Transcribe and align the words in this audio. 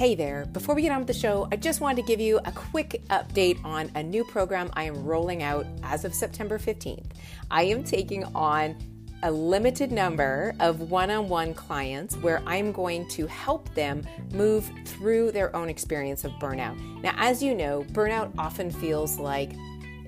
Hey 0.00 0.14
there, 0.14 0.46
before 0.46 0.74
we 0.74 0.80
get 0.80 0.92
on 0.92 1.00
with 1.00 1.08
the 1.08 1.12
show, 1.12 1.46
I 1.52 1.56
just 1.56 1.82
wanted 1.82 1.96
to 1.96 2.08
give 2.08 2.22
you 2.22 2.40
a 2.46 2.52
quick 2.52 3.02
update 3.10 3.62
on 3.66 3.90
a 3.94 4.02
new 4.02 4.24
program 4.24 4.70
I 4.72 4.84
am 4.84 5.04
rolling 5.04 5.42
out 5.42 5.66
as 5.82 6.06
of 6.06 6.14
September 6.14 6.58
15th. 6.58 7.04
I 7.50 7.64
am 7.64 7.84
taking 7.84 8.24
on 8.34 8.78
a 9.24 9.30
limited 9.30 9.92
number 9.92 10.54
of 10.58 10.90
one 10.90 11.10
on 11.10 11.28
one 11.28 11.52
clients 11.52 12.16
where 12.16 12.42
I'm 12.46 12.72
going 12.72 13.08
to 13.08 13.26
help 13.26 13.74
them 13.74 14.02
move 14.32 14.70
through 14.86 15.32
their 15.32 15.54
own 15.54 15.68
experience 15.68 16.24
of 16.24 16.32
burnout. 16.40 16.80
Now, 17.02 17.12
as 17.18 17.42
you 17.42 17.54
know, 17.54 17.84
burnout 17.92 18.32
often 18.38 18.70
feels 18.70 19.18
like 19.18 19.52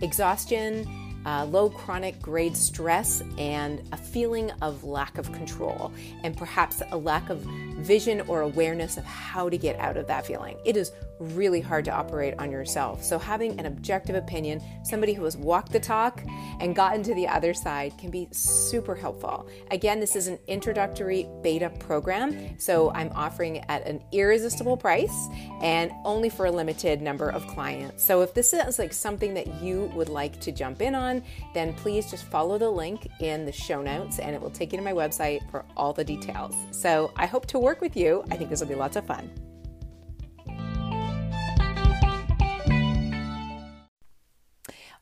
exhaustion, 0.01 0.89
uh, 1.27 1.45
low 1.45 1.69
chronic 1.69 2.19
grade 2.23 2.57
stress, 2.57 3.23
and 3.37 3.83
a 3.93 3.99
feeling 3.99 4.51
of 4.63 4.85
lack 4.85 5.19
of 5.19 5.31
control, 5.33 5.93
and 6.25 6.35
perhaps 6.35 6.83
a 6.93 6.97
lack 6.97 7.29
of 7.29 7.47
vision 7.83 8.23
or 8.23 8.43
awareness 8.43 8.97
of 8.97 9.05
how 9.05 9.49
to 9.49 9.59
get 9.59 9.79
out 9.79 9.97
of 9.97 10.07
that 10.07 10.27
feeling. 10.27 10.57
It 10.65 10.77
is 10.77 10.93
really 11.23 11.61
hard 11.61 11.85
to 11.85 11.91
operate 11.93 12.35
on 12.39 12.51
yourself. 12.51 13.03
So, 13.05 13.19
having 13.19 13.59
an 13.59 13.67
objective 13.67 14.17
opinion, 14.17 14.61
somebody 14.83 15.13
who 15.13 15.25
has 15.25 15.37
walked 15.37 15.73
the 15.73 15.81
talk 15.81 16.23
and 16.61 16.75
gotten 16.75 17.03
to 17.05 17.15
the 17.15 17.29
other 17.29 17.55
side, 17.55 17.97
can 17.99 18.11
be 18.11 18.29
super 18.33 18.95
helpful. 18.95 19.49
Again, 19.71 20.01
this 20.01 20.17
is 20.17 20.27
an 20.27 20.39
introductory 20.47 21.29
beta 21.43 21.71
program, 21.71 22.59
so 22.59 22.91
I'm 22.93 23.11
offering 23.15 23.57
it 23.57 23.65
at 23.69 23.87
an 23.87 24.03
irresistible 24.13 24.77
price 24.77 25.29
and 25.61 25.93
only 26.05 26.29
for 26.29 26.47
a 26.47 26.51
limited 26.51 27.01
number 27.01 27.31
of 27.31 27.47
clients. 27.47 28.03
So, 28.05 28.23
if 28.23 28.35
this 28.35 28.53
is 28.53 28.79
like 28.79 28.93
something 28.93 29.35
that 29.35 29.63
you 29.63 29.93
would 29.95 30.09
like 30.09 30.41
to 30.41 30.53
jump 30.53 30.83
in 30.83 30.95
on, 30.95 31.23
then 31.55 31.73
please 31.75 32.11
just 32.11 32.25
follow 32.25 32.59
the 32.59 32.71
link 32.71 33.09
in 33.21 33.45
the 33.45 33.53
show 33.53 33.83
notes 33.83 34.19
and 34.19 34.35
it 34.35 34.41
will 34.41 34.51
take 34.51 34.73
you 34.73 34.79
to 34.79 34.85
my 34.85 34.93
website 34.93 35.49
for 35.51 35.65
all 35.77 35.93
the 35.93 36.05
details. 36.05 36.55
So, 36.73 37.13
I 37.17 37.27
hope 37.27 37.47
to 37.47 37.59
work 37.59 37.72
with 37.81 37.97
you. 37.97 38.25
I 38.31 38.37
think 38.37 38.51
this 38.51 38.61
will 38.61 38.69
be 38.69 38.75
lots 38.75 38.97
of 38.97 39.07
fun. 39.07 39.31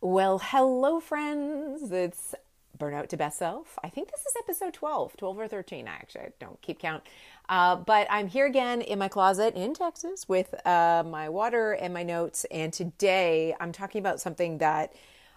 Well, 0.03 0.41
hello, 0.43 0.99
friends. 0.99 1.93
It's 1.93 2.35
Burnout 2.79 3.09
to 3.09 3.17
Best 3.19 3.39
Self. 3.39 3.79
I 3.85 3.91
think 3.91 4.11
this 4.11 4.21
is 4.21 4.35
episode 4.39 4.73
12, 4.73 5.17
12 5.19 5.39
or 5.39 5.47
13. 5.47 5.87
I 5.87 5.91
actually 5.91 6.29
don't 6.41 6.61
keep 6.63 6.79
count. 6.79 7.03
Uh, 7.49 7.77
but 7.77 8.07
I'm 8.11 8.27
here 8.27 8.47
again 8.47 8.81
in 8.81 8.99
my 8.99 9.09
closet 9.09 9.55
in 9.55 9.75
Texas 9.75 10.29
with 10.29 10.55
uh, 10.67 11.05
my 11.07 11.29
water 11.29 11.73
and 11.73 11.93
my 11.93 12.03
notes. 12.03 12.47
And 12.51 12.73
today 12.73 13.55
I'm 13.61 13.73
talking 13.73 13.99
about 13.99 14.21
something 14.21 14.59
that 14.59 14.95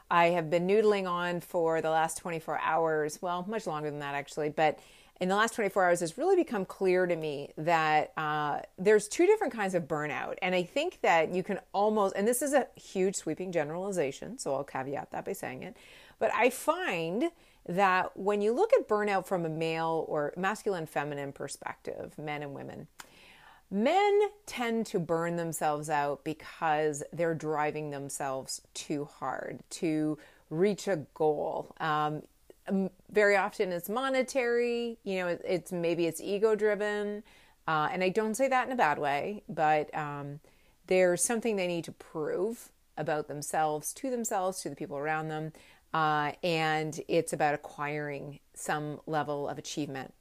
I 0.09 0.27
have 0.27 0.49
been 0.49 0.67
noodling 0.67 1.09
on 1.09 1.41
for 1.41 1.81
the 1.81 1.89
last 1.89 2.17
24 2.19 2.59
hours. 2.59 3.19
Well, 3.21 3.45
much 3.47 3.67
longer 3.67 3.89
than 3.89 3.99
that, 3.99 4.15
actually. 4.15 4.49
But 4.49 4.79
in 5.23 5.29
the 5.29 5.37
last 5.37 5.55
24 5.55 5.85
hours 5.85 6.01
has 6.01 6.17
really 6.17 6.35
become 6.35 6.65
clear 6.65 7.05
to 7.05 7.15
me 7.15 7.49
that 7.55 8.11
uh, 8.17 8.59
there's 8.77 9.07
two 9.07 9.25
different 9.25 9.53
kinds 9.53 9.73
of 9.73 9.83
burnout. 9.83 10.35
And 10.41 10.53
I 10.53 10.63
think 10.63 10.99
that 11.01 11.33
you 11.33 11.43
can 11.43 11.61
almost, 11.71 12.13
and 12.17 12.27
this 12.27 12.41
is 12.41 12.51
a 12.51 12.67
huge 12.75 13.15
sweeping 13.15 13.53
generalization, 13.53 14.37
so 14.37 14.53
I'll 14.53 14.65
caveat 14.65 15.11
that 15.11 15.23
by 15.23 15.31
saying 15.31 15.63
it. 15.63 15.77
But 16.19 16.31
I 16.35 16.49
find 16.49 17.31
that 17.69 18.17
when 18.17 18.41
you 18.41 18.51
look 18.51 18.71
at 18.77 18.89
burnout 18.89 19.25
from 19.25 19.45
a 19.45 19.49
male 19.49 20.03
or 20.09 20.33
masculine 20.35 20.87
feminine 20.87 21.31
perspective, 21.31 22.17
men 22.17 22.43
and 22.43 22.53
women, 22.53 22.87
men 23.71 24.23
tend 24.45 24.87
to 24.87 24.99
burn 24.99 25.37
themselves 25.37 25.89
out 25.89 26.25
because 26.25 27.01
they're 27.13 27.33
driving 27.33 27.91
themselves 27.91 28.59
too 28.73 29.05
hard 29.05 29.59
to 29.69 30.17
reach 30.49 30.89
a 30.89 30.97
goal. 31.13 31.73
Um, 31.79 32.23
very 33.11 33.35
often 33.35 33.71
it's 33.71 33.89
monetary 33.89 34.97
you 35.03 35.19
know 35.19 35.37
it's 35.43 35.71
maybe 35.71 36.05
it's 36.05 36.21
ego 36.21 36.55
driven 36.55 37.23
uh, 37.67 37.89
and 37.91 38.03
i 38.03 38.09
don't 38.09 38.35
say 38.35 38.47
that 38.47 38.65
in 38.67 38.71
a 38.71 38.75
bad 38.75 38.97
way 38.97 39.43
but 39.49 39.93
um, 39.97 40.39
there's 40.87 41.23
something 41.23 41.55
they 41.55 41.67
need 41.67 41.83
to 41.83 41.91
prove 41.91 42.69
about 42.97 43.27
themselves 43.27 43.91
to 43.93 44.09
themselves 44.09 44.61
to 44.61 44.69
the 44.69 44.75
people 44.75 44.97
around 44.97 45.27
them 45.27 45.51
uh, 45.93 46.31
and 46.41 47.01
it's 47.07 47.33
about 47.33 47.53
acquiring 47.53 48.39
some 48.55 48.99
level 49.05 49.47
of 49.47 49.57
achievement. 49.57 50.13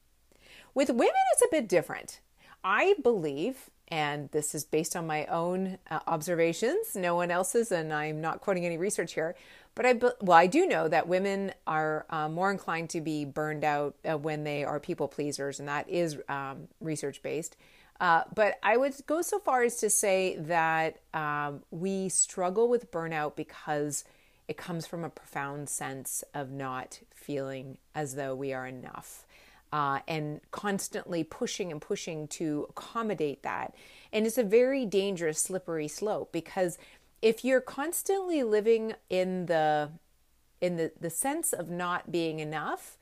With 0.75 0.91
women 0.91 1.15
it's 1.33 1.43
a 1.43 1.49
bit 1.51 1.69
different. 1.69 2.21
I 2.63 2.95
believe 3.03 3.71
and 3.89 4.31
this 4.31 4.55
is 4.55 4.65
based 4.65 4.95
on 4.95 5.07
my 5.07 5.27
own 5.27 5.79
uh, 5.91 5.99
observations 6.07 6.95
no 6.95 7.15
one 7.15 7.31
else's 7.31 7.73
and 7.73 7.93
i'm 7.93 8.21
not 8.21 8.41
quoting 8.41 8.65
any 8.65 8.79
research 8.79 9.13
here 9.13 9.35
but 9.75 9.87
I, 9.87 9.95
well, 10.21 10.37
I 10.37 10.47
do 10.47 10.67
know 10.67 10.89
that 10.89 11.09
women 11.09 11.53
are 11.67 12.07
uh, 12.11 12.29
more 12.29 12.51
inclined 12.51 12.91
to 12.91 13.01
be 13.01 13.25
burned 13.25 13.65
out 13.65 13.95
uh, 14.05 14.19
when 14.19 14.45
they 14.45 14.65
are 14.65 14.79
people 14.79 15.09
pleasers, 15.09 15.59
and 15.61 15.69
that 15.69 15.89
is 15.89 16.19
um, 16.29 16.69
research 16.81 17.23
based. 17.23 17.57
Uh, 18.01 18.25
but 18.35 18.59
I 18.63 18.77
would 18.77 18.95
go 19.07 19.23
so 19.23 19.39
far 19.39 19.63
as 19.63 19.77
to 19.77 19.89
say 19.89 20.37
that 20.37 20.99
um, 21.15 21.63
we 21.71 22.09
struggle 22.09 22.69
with 22.69 22.91
burnout 22.91 23.37
because 23.37 24.05
it 24.49 24.57
comes 24.57 24.87
from 24.87 25.05
a 25.05 25.09
profound 25.09 25.69
sense 25.69 26.25
of 26.35 26.51
not 26.51 27.01
feeling 27.15 27.79
as 27.95 28.17
though 28.17 28.35
we 28.35 28.53
are 28.53 28.67
enough. 28.67 29.25
Uh, 29.73 30.01
and 30.07 30.43
constantly 30.51 31.25
pushing 31.25 31.73
and 31.73 31.81
pushing 31.81 32.29
to 32.29 32.67
accommodate 32.69 33.43
that. 33.43 33.75
And 34.13 34.27
it's 34.27 34.37
a 34.37 34.43
very 34.43 34.85
dangerous, 34.85 35.39
slippery 35.39 35.89
slope 35.89 36.31
because 36.31 36.77
if 37.23 37.45
you're 37.45 37.61
constantly 37.61 38.43
living 38.43 38.95
in 39.09 39.47
the 39.47 39.91
in 40.61 40.77
the, 40.77 40.93
the 41.01 41.11
sense 41.11 41.53
of 41.53 41.71
not 41.71 42.13
being 42.13 42.39
enough, 42.39 42.97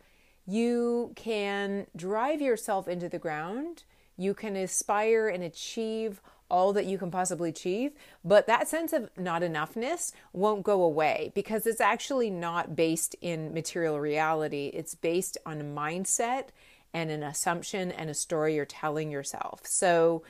you 0.47 1.13
can 1.17 1.87
drive 1.95 2.41
yourself 2.41 2.89
into 2.89 3.09
the 3.09 3.19
ground. 3.19 3.85
You 4.17 4.33
can 4.33 4.57
aspire 4.57 5.29
and 5.29 5.43
achieve 5.43 6.23
all 6.51 6.73
that 6.73 6.87
you 6.87 6.99
can 6.99 7.11
possibly 7.11 7.51
achieve, 7.51 7.93
but 8.25 8.47
that 8.47 8.67
sense 8.67 8.93
of 8.93 9.09
not 9.17 9.43
enoughness 9.43 10.13
won't 10.33 10.65
go 10.65 10.83
away 10.83 11.31
because 11.35 11.67
it's 11.67 11.81
actually 11.81 12.29
not 12.29 12.75
based 12.75 13.15
in 13.21 13.55
material 13.55 14.01
reality. 14.01 14.71
It's 14.75 14.95
based 14.95 15.39
on 15.47 15.61
a 15.61 15.65
mindset 15.65 16.47
and 16.93 17.11
an 17.11 17.23
assumption 17.23 17.93
and 17.93 18.11
a 18.11 18.15
story 18.15 18.57
you're 18.57 18.65
telling 18.65 19.11
yourself. 19.11 19.61
So 19.65 20.23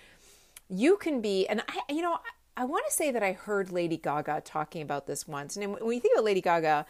you 0.69 0.97
can 0.99 1.21
be, 1.21 1.47
and 1.49 1.63
I, 1.67 1.93
you 1.93 2.03
know, 2.03 2.19
I 2.61 2.65
want 2.65 2.85
to 2.87 2.93
say 2.93 3.11
that 3.11 3.23
I 3.23 3.33
heard 3.33 3.73
Lady 3.73 3.97
Gaga 3.97 4.43
talking 4.45 4.83
about 4.83 5.07
this 5.07 5.27
once. 5.27 5.57
And 5.57 5.81
when 5.81 5.95
you 5.95 6.01
think 6.01 6.13
about 6.15 6.27
Lady 6.27 6.43
Gaga, 6.43 6.85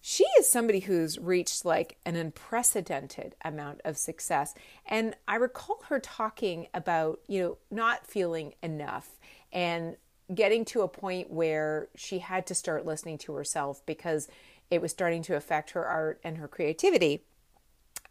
she 0.00 0.22
is 0.38 0.48
somebody 0.48 0.78
who's 0.78 1.18
reached 1.18 1.64
like 1.64 1.96
an 2.06 2.14
unprecedented 2.14 3.34
amount 3.44 3.80
of 3.84 3.98
success. 3.98 4.54
And 4.86 5.16
I 5.26 5.34
recall 5.34 5.82
her 5.88 5.98
talking 5.98 6.68
about, 6.72 7.18
you 7.26 7.42
know, 7.42 7.58
not 7.72 8.06
feeling 8.06 8.54
enough 8.62 9.18
and 9.52 9.96
getting 10.32 10.64
to 10.66 10.82
a 10.82 10.88
point 10.88 11.28
where 11.28 11.88
she 11.96 12.20
had 12.20 12.46
to 12.46 12.54
start 12.54 12.86
listening 12.86 13.18
to 13.18 13.32
herself 13.32 13.84
because 13.86 14.28
it 14.70 14.80
was 14.80 14.92
starting 14.92 15.24
to 15.24 15.34
affect 15.34 15.70
her 15.70 15.84
art 15.84 16.20
and 16.22 16.38
her 16.38 16.46
creativity. 16.46 17.24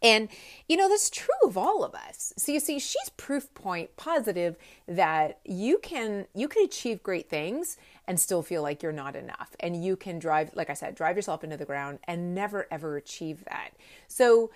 And, 0.02 0.28
you 0.68 0.76
know, 0.76 0.88
that's 0.88 1.10
true 1.10 1.34
of 1.44 1.56
all 1.58 1.84
of 1.84 1.94
us. 1.94 2.32
So 2.36 2.52
you 2.52 2.60
see, 2.60 2.78
she's 2.78 3.10
proof 3.16 3.52
point 3.54 3.96
positive 3.96 4.56
that 4.88 5.40
you 5.44 5.78
can, 5.78 6.26
you 6.34 6.48
can 6.48 6.64
achieve 6.64 7.02
great 7.02 7.28
things 7.28 7.76
and 8.06 8.18
still 8.18 8.42
feel 8.42 8.62
like 8.62 8.82
you're 8.82 8.92
not 8.92 9.14
enough. 9.14 9.54
And 9.60 9.84
you 9.84 9.96
can 9.96 10.18
drive, 10.18 10.50
like 10.54 10.70
I 10.70 10.74
said, 10.74 10.94
drive 10.94 11.16
yourself 11.16 11.44
into 11.44 11.56
the 11.56 11.66
ground 11.66 11.98
and 12.04 12.34
never 12.34 12.66
ever 12.70 12.96
achieve 12.96 13.44
that. 13.44 13.70
So 14.08 14.50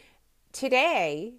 today, 0.53 1.35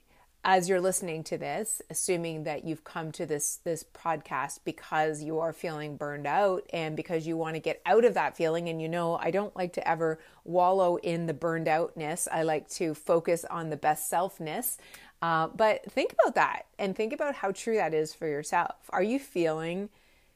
as 0.47 0.69
you're 0.69 0.79
listening 0.79 1.23
to 1.23 1.39
this, 1.39 1.81
assuming 1.89 2.44
that 2.44 2.63
you've 2.63 2.83
come 2.83 3.11
to 3.13 3.25
this 3.25 3.57
this 3.63 3.83
podcast 3.83 4.59
because 4.63 5.23
you 5.23 5.39
are 5.39 5.51
feeling 5.51 5.97
burned 5.97 6.28
out 6.28 6.63
and 6.72 6.95
because 6.95 7.25
you 7.25 7.35
want 7.35 7.56
to 7.56 7.59
get 7.59 7.81
out 7.83 8.06
of 8.06 8.13
that 8.13 8.38
feeling 8.38 8.69
and 8.69 8.79
you 8.79 8.88
know 8.88 9.17
I 9.17 9.31
don't 9.31 9.56
like 9.56 9.73
to 9.73 9.88
ever 9.88 10.19
wallow 10.44 10.97
in 10.97 11.25
the 11.25 11.33
burned 11.33 11.67
outness. 11.67 12.28
I 12.31 12.44
like 12.44 12.69
to 12.69 12.94
focus 12.94 13.44
on 13.45 13.71
the 13.71 13.75
best 13.75 14.09
selfness. 14.09 14.77
Uh, 15.19 15.47
but 15.47 15.92
think 15.92 16.13
about 16.13 16.36
that 16.36 16.68
and 16.77 16.95
think 16.95 17.12
about 17.12 17.33
how 17.33 17.51
true 17.51 17.77
that 17.77 17.95
is 17.95 18.13
for 18.13 18.27
yourself. 18.27 18.75
Are 18.92 19.01
you 19.01 19.18
feeling 19.18 19.89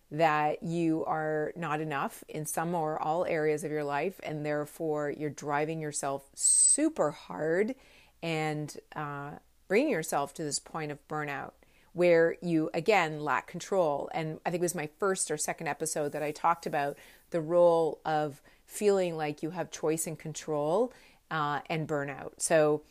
that 0.10 0.64
you 0.64 1.06
are 1.06 1.54
not 1.56 1.82
enough 1.82 2.24
in 2.28 2.48
some 2.48 2.74
or 2.74 3.00
all 3.00 3.26
areas 3.26 3.64
of 3.64 3.70
your 3.70 3.84
life 3.84 4.20
and 4.24 4.44
therefore 4.44 5.12
you're 5.12 5.30
driving 5.30 5.80
yourself 5.80 6.24
super 6.34 7.12
hard 7.12 7.76
and 8.24 8.76
uh, 8.96 9.32
bringing 9.70 9.92
yourself 9.92 10.34
to 10.34 10.44
this 10.44 10.60
point 10.60 10.92
of 10.92 11.08
burnout 11.08 11.52
where 11.94 12.36
you 12.42 12.70
again 12.74 13.22
lack 13.24 13.48
control. 13.48 14.10
And 14.14 14.40
I 14.46 14.50
think 14.50 14.62
it 14.62 14.66
was 14.66 14.76
my 14.76 14.90
first 15.00 15.32
or 15.32 15.38
second 15.38 15.68
episode 15.68 16.12
that 16.12 16.24
I 16.24 16.32
talked 16.32 16.66
about 16.66 16.98
the 17.30 17.40
role 17.40 18.02
of 18.06 18.42
feeling 18.66 19.16
like 19.16 19.42
you 19.42 19.52
have 19.52 19.72
choice 19.72 20.06
and 20.06 20.18
control 20.20 20.92
uh, 21.32 21.62
and 21.70 21.88
burnout. 21.88 22.34
So 22.38 22.82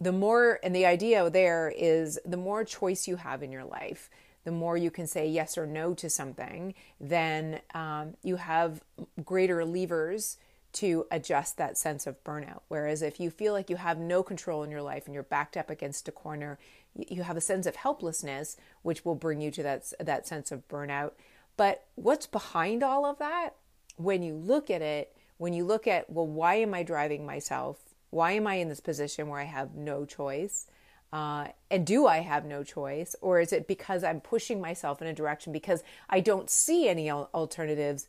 the 0.00 0.12
more, 0.12 0.60
and 0.62 0.74
the 0.74 0.86
idea 0.86 1.28
there 1.30 1.72
is 1.76 2.18
the 2.24 2.36
more 2.36 2.64
choice 2.64 3.06
you 3.06 3.16
have 3.16 3.42
in 3.42 3.52
your 3.52 3.64
life, 3.64 4.10
the 4.44 4.52
more 4.52 4.76
you 4.76 4.90
can 4.90 5.06
say 5.06 5.28
yes 5.28 5.58
or 5.58 5.66
no 5.66 5.94
to 5.94 6.08
something, 6.08 6.74
then 7.00 7.60
um, 7.74 8.14
you 8.22 8.36
have 8.36 8.82
greater 9.24 9.64
levers 9.64 10.38
to 10.72 11.06
adjust 11.10 11.56
that 11.56 11.78
sense 11.78 12.06
of 12.06 12.22
burnout. 12.24 12.60
Whereas 12.68 13.02
if 13.02 13.18
you 13.18 13.30
feel 13.30 13.52
like 13.52 13.70
you 13.70 13.76
have 13.76 13.98
no 13.98 14.22
control 14.22 14.62
in 14.62 14.70
your 14.70 14.82
life 14.82 15.06
and 15.06 15.14
you're 15.14 15.22
backed 15.22 15.56
up 15.56 15.70
against 15.70 16.08
a 16.08 16.12
corner, 16.12 16.58
you 16.94 17.22
have 17.22 17.36
a 17.36 17.40
sense 17.40 17.66
of 17.66 17.76
helplessness, 17.76 18.56
which 18.82 19.04
will 19.04 19.14
bring 19.14 19.40
you 19.40 19.50
to 19.50 19.62
that, 19.62 19.92
that 20.00 20.26
sense 20.26 20.52
of 20.52 20.66
burnout. 20.68 21.12
But 21.56 21.84
what's 21.94 22.26
behind 22.26 22.82
all 22.82 23.04
of 23.04 23.18
that? 23.18 23.50
When 23.96 24.22
you 24.22 24.34
look 24.34 24.70
at 24.70 24.82
it, 24.82 25.16
when 25.38 25.52
you 25.52 25.64
look 25.64 25.86
at, 25.86 26.10
well, 26.10 26.26
why 26.26 26.56
am 26.56 26.74
I 26.74 26.82
driving 26.82 27.26
myself? 27.26 27.78
Why 28.10 28.32
am 28.32 28.46
I 28.46 28.54
in 28.54 28.68
this 28.68 28.80
position 28.80 29.28
where 29.28 29.40
I 29.40 29.44
have 29.44 29.74
no 29.74 30.04
choice? 30.04 30.66
Uh, 31.12 31.48
and 31.70 31.86
do 31.86 32.06
I 32.06 32.18
have 32.18 32.44
no 32.44 32.62
choice? 32.62 33.16
Or 33.20 33.40
is 33.40 33.52
it 33.52 33.66
because 33.66 34.04
I'm 34.04 34.20
pushing 34.20 34.60
myself 34.60 35.02
in 35.02 35.08
a 35.08 35.12
direction 35.12 35.52
because 35.52 35.82
I 36.08 36.20
don't 36.20 36.50
see 36.50 36.88
any 36.88 37.10
alternatives 37.10 38.08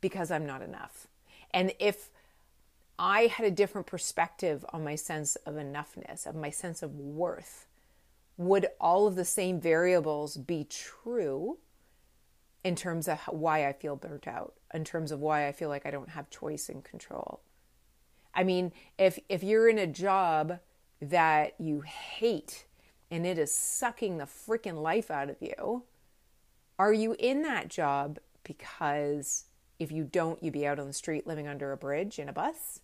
because 0.00 0.30
I'm 0.30 0.46
not 0.46 0.62
enough? 0.62 1.07
And 1.52 1.72
if 1.78 2.10
I 2.98 3.26
had 3.26 3.46
a 3.46 3.50
different 3.50 3.86
perspective 3.86 4.64
on 4.72 4.84
my 4.84 4.96
sense 4.96 5.36
of 5.36 5.54
enoughness, 5.54 6.26
of 6.26 6.34
my 6.34 6.50
sense 6.50 6.82
of 6.82 6.94
worth, 6.96 7.66
would 8.36 8.68
all 8.80 9.06
of 9.06 9.16
the 9.16 9.24
same 9.24 9.60
variables 9.60 10.36
be 10.36 10.64
true 10.64 11.58
in 12.64 12.74
terms 12.74 13.08
of 13.08 13.18
why 13.28 13.66
I 13.66 13.72
feel 13.72 13.96
burnt 13.96 14.26
out, 14.26 14.54
in 14.74 14.84
terms 14.84 15.12
of 15.12 15.20
why 15.20 15.46
I 15.46 15.52
feel 15.52 15.68
like 15.68 15.86
I 15.86 15.90
don't 15.90 16.10
have 16.10 16.30
choice 16.30 16.68
and 16.68 16.82
control? 16.82 17.40
I 18.34 18.44
mean, 18.44 18.72
if 18.98 19.18
if 19.28 19.42
you're 19.42 19.68
in 19.68 19.78
a 19.78 19.86
job 19.86 20.58
that 21.00 21.54
you 21.58 21.80
hate 21.80 22.66
and 23.10 23.26
it 23.26 23.38
is 23.38 23.54
sucking 23.54 24.18
the 24.18 24.24
freaking 24.24 24.82
life 24.82 25.10
out 25.10 25.30
of 25.30 25.36
you, 25.40 25.84
are 26.78 26.92
you 26.92 27.16
in 27.18 27.42
that 27.42 27.68
job 27.68 28.18
because 28.44 29.44
if 29.78 29.92
you 29.92 30.04
don't, 30.04 30.42
you'd 30.42 30.52
be 30.52 30.66
out 30.66 30.78
on 30.78 30.86
the 30.86 30.92
street 30.92 31.26
living 31.26 31.46
under 31.46 31.72
a 31.72 31.76
bridge 31.76 32.18
in 32.18 32.28
a 32.28 32.32
bus? 32.32 32.80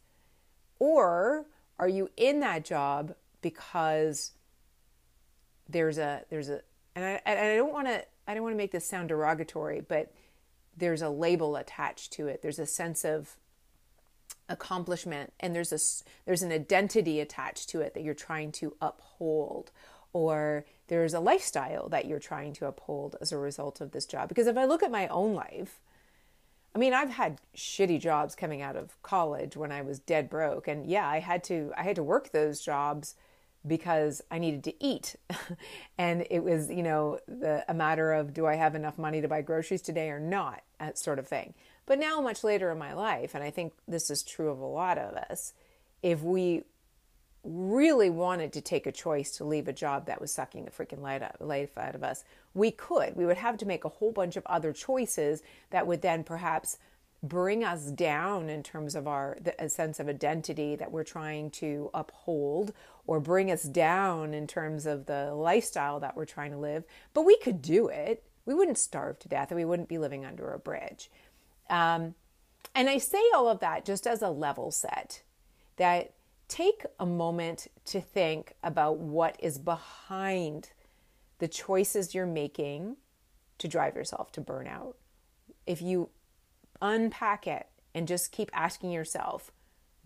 Or 0.79 1.47
are 1.79 1.89
you 1.89 2.11
in 2.17 2.41
that 2.41 2.65
job 2.65 3.15
because 3.43 4.33
there's 5.69 5.99
a 5.99 6.23
there's 6.31 6.49
a 6.49 6.61
and 6.95 7.05
I, 7.05 7.21
and 7.27 7.39
I 7.39 7.57
don't 7.57 7.73
want 7.73 7.89
to 7.89 8.05
I 8.27 8.35
don't 8.35 8.43
want 8.43 8.53
to 8.53 8.59
make 8.59 8.73
this 8.73 8.87
sound 8.87 9.09
derogatory, 9.09 9.81
but 9.81 10.13
there's 10.77 11.03
a 11.03 11.09
label 11.09 11.57
attached 11.57 12.13
to 12.15 12.27
it. 12.27 12.43
There's 12.43 12.59
a 12.59 12.67
sense 12.67 13.05
of 13.05 13.37
accomplishment 14.49 15.33
and 15.41 15.55
there's 15.55 15.73
a 15.73 15.79
there's 16.27 16.43
an 16.43 16.53
identity 16.53 17.21
attached 17.21 17.69
to 17.71 17.81
it 17.81 17.95
that 17.95 18.03
you're 18.03 18.15
trying 18.15 18.53
to 18.53 18.77
uphold 18.81 19.71
or 20.13 20.67
there's 20.89 21.15
a 21.15 21.21
lifestyle 21.21 21.89
that 21.89 22.05
you're 22.05 22.19
trying 22.19 22.53
to 22.53 22.67
uphold 22.67 23.17
as 23.23 23.33
a 23.33 23.39
result 23.39 23.81
of 23.81 23.93
this 23.93 24.05
job 24.05 24.29
because 24.29 24.47
if 24.47 24.57
i 24.59 24.67
look 24.67 24.83
at 24.83 24.91
my 24.91 25.09
own 25.09 25.33
life 25.33 25.81
I 26.75 26.79
mean, 26.79 26.93
I've 26.93 27.11
had 27.11 27.41
shitty 27.57 28.01
jobs 28.01 28.35
coming 28.35 28.61
out 28.61 28.77
of 28.77 29.01
college 29.03 29.57
when 29.57 29.71
I 29.71 29.83
was 29.83 30.01
dead 30.01 30.29
broke 30.29 30.67
and 30.67 30.87
yeah, 30.87 31.09
I 31.09 31.21
had 31.21 31.45
to 31.45 31.73
I 31.77 31.83
had 31.83 31.97
to 31.97 32.03
work 32.03 32.33
those 32.33 32.61
jobs 32.61 33.15
because 33.67 34.21
I 34.31 34.39
needed 34.39 34.65
to 34.65 34.85
eat. 34.85 35.17
and 35.99 36.27
it 36.31 36.43
was, 36.43 36.71
you 36.71 36.83
know, 36.83 37.19
the, 37.27 37.65
a 37.69 37.75
matter 37.75 38.13
of 38.13 38.35
do 38.35 38.47
I 38.47 38.57
have 38.57 38.75
enough 38.75 38.99
money 38.99 39.21
to 39.21 39.29
buy 39.29 39.43
groceries 39.43 39.83
today 39.83 40.11
or 40.11 40.21
not, 40.21 40.63
that 40.79 40.99
sort 40.99 41.19
of 41.19 41.27
thing. 41.27 41.55
But 41.87 41.99
now, 41.99 42.21
much 42.21 42.45
later 42.45 42.71
in 42.71 42.79
my 42.79 42.95
life, 42.95 43.35
and 43.35 43.45
I 43.45 43.51
think 43.51 43.75
this 43.87 44.11
is 44.11 44.23
true 44.23 44.51
of 44.51 44.59
a 44.59 44.67
lot 44.67 44.99
of 44.99 45.15
us, 45.15 45.53
if 46.03 46.23
we 46.23 46.65
really 47.43 48.09
wanted 48.09 48.55
to 48.55 48.61
take 48.63 48.87
a 48.87 48.93
choice 48.93 49.37
to 49.37 49.45
leave 49.45 49.69
a 49.69 49.73
job 49.73 50.07
that 50.07 50.21
was 50.21 50.33
sucking 50.33 50.65
the 50.65 50.71
freaking 50.71 51.03
life 51.03 51.79
out 51.79 51.95
of 51.95 52.03
us, 52.03 52.25
we 52.55 52.71
could. 52.71 53.17
We 53.17 53.27
would 53.27 53.37
have 53.37 53.59
to 53.59 53.67
make 53.67 53.85
a 53.85 53.89
whole 53.89 54.13
bunch 54.13 54.37
of 54.37 54.47
other 54.47 54.73
choices 54.73 55.43
that 55.71 55.87
would 55.87 56.03
then 56.03 56.25
perhaps 56.25 56.79
bring 57.25 57.65
us 57.65 57.87
down 57.87 58.51
in 58.51 58.63
terms 58.63 58.95
of 58.95 59.09
our 59.09 59.39
the, 59.41 59.69
sense 59.69 59.99
of 59.99 60.09
identity 60.09 60.77
that 60.77 60.93
we're 60.93 61.05
trying 61.05 61.51
to 61.51 61.91
uphold 61.95 62.73
or 63.07 63.19
bring 63.19 63.51
us 63.51 63.63
down 63.63 64.35
in 64.35 64.47
terms 64.47 64.85
of 64.85 65.07
the 65.07 65.35
lifestyle 65.35 65.99
that 65.99 66.15
we're 66.15 66.27
trying 66.27 66.51
to 66.51 66.59
live 66.59 66.85
but 67.15 67.23
we 67.23 67.35
could 67.39 67.63
do 67.63 67.89
it 67.89 68.23
we 68.45 68.53
wouldn't 68.53 68.77
starve 68.77 69.19
to 69.19 69.27
death 69.27 69.51
and 69.51 69.57
we 69.57 69.65
wouldn't 69.65 69.89
be 69.89 69.97
living 69.97 70.23
under 70.23 70.53
a 70.53 70.59
bridge 70.59 71.11
um, 71.71 72.15
and 72.75 72.91
i 72.91 72.99
say 72.99 73.23
all 73.35 73.49
of 73.49 73.59
that 73.59 73.87
just 73.87 74.07
as 74.07 74.21
a 74.21 74.29
level 74.29 74.71
set 74.71 75.23
that 75.77 76.13
take 76.47 76.85
a 77.01 77.07
moment 77.07 77.69
to 77.87 78.03
think 78.03 78.53
about 78.63 78.99
what 78.99 79.35
is 79.39 79.59
behind 79.59 80.73
the 81.45 81.49
choices 81.49 82.15
you're 82.15 82.25
making 82.25 82.97
to 83.59 83.69
drive 83.69 83.95
yourself 83.95 84.33
to 84.33 84.41
burnout. 84.41 84.95
If 85.67 85.83
you 85.83 86.09
unpack 86.81 87.47
it 87.47 87.67
and 87.95 88.09
just 88.09 88.33
keep 88.33 88.51
asking 88.55 88.93
yourself, 88.93 89.53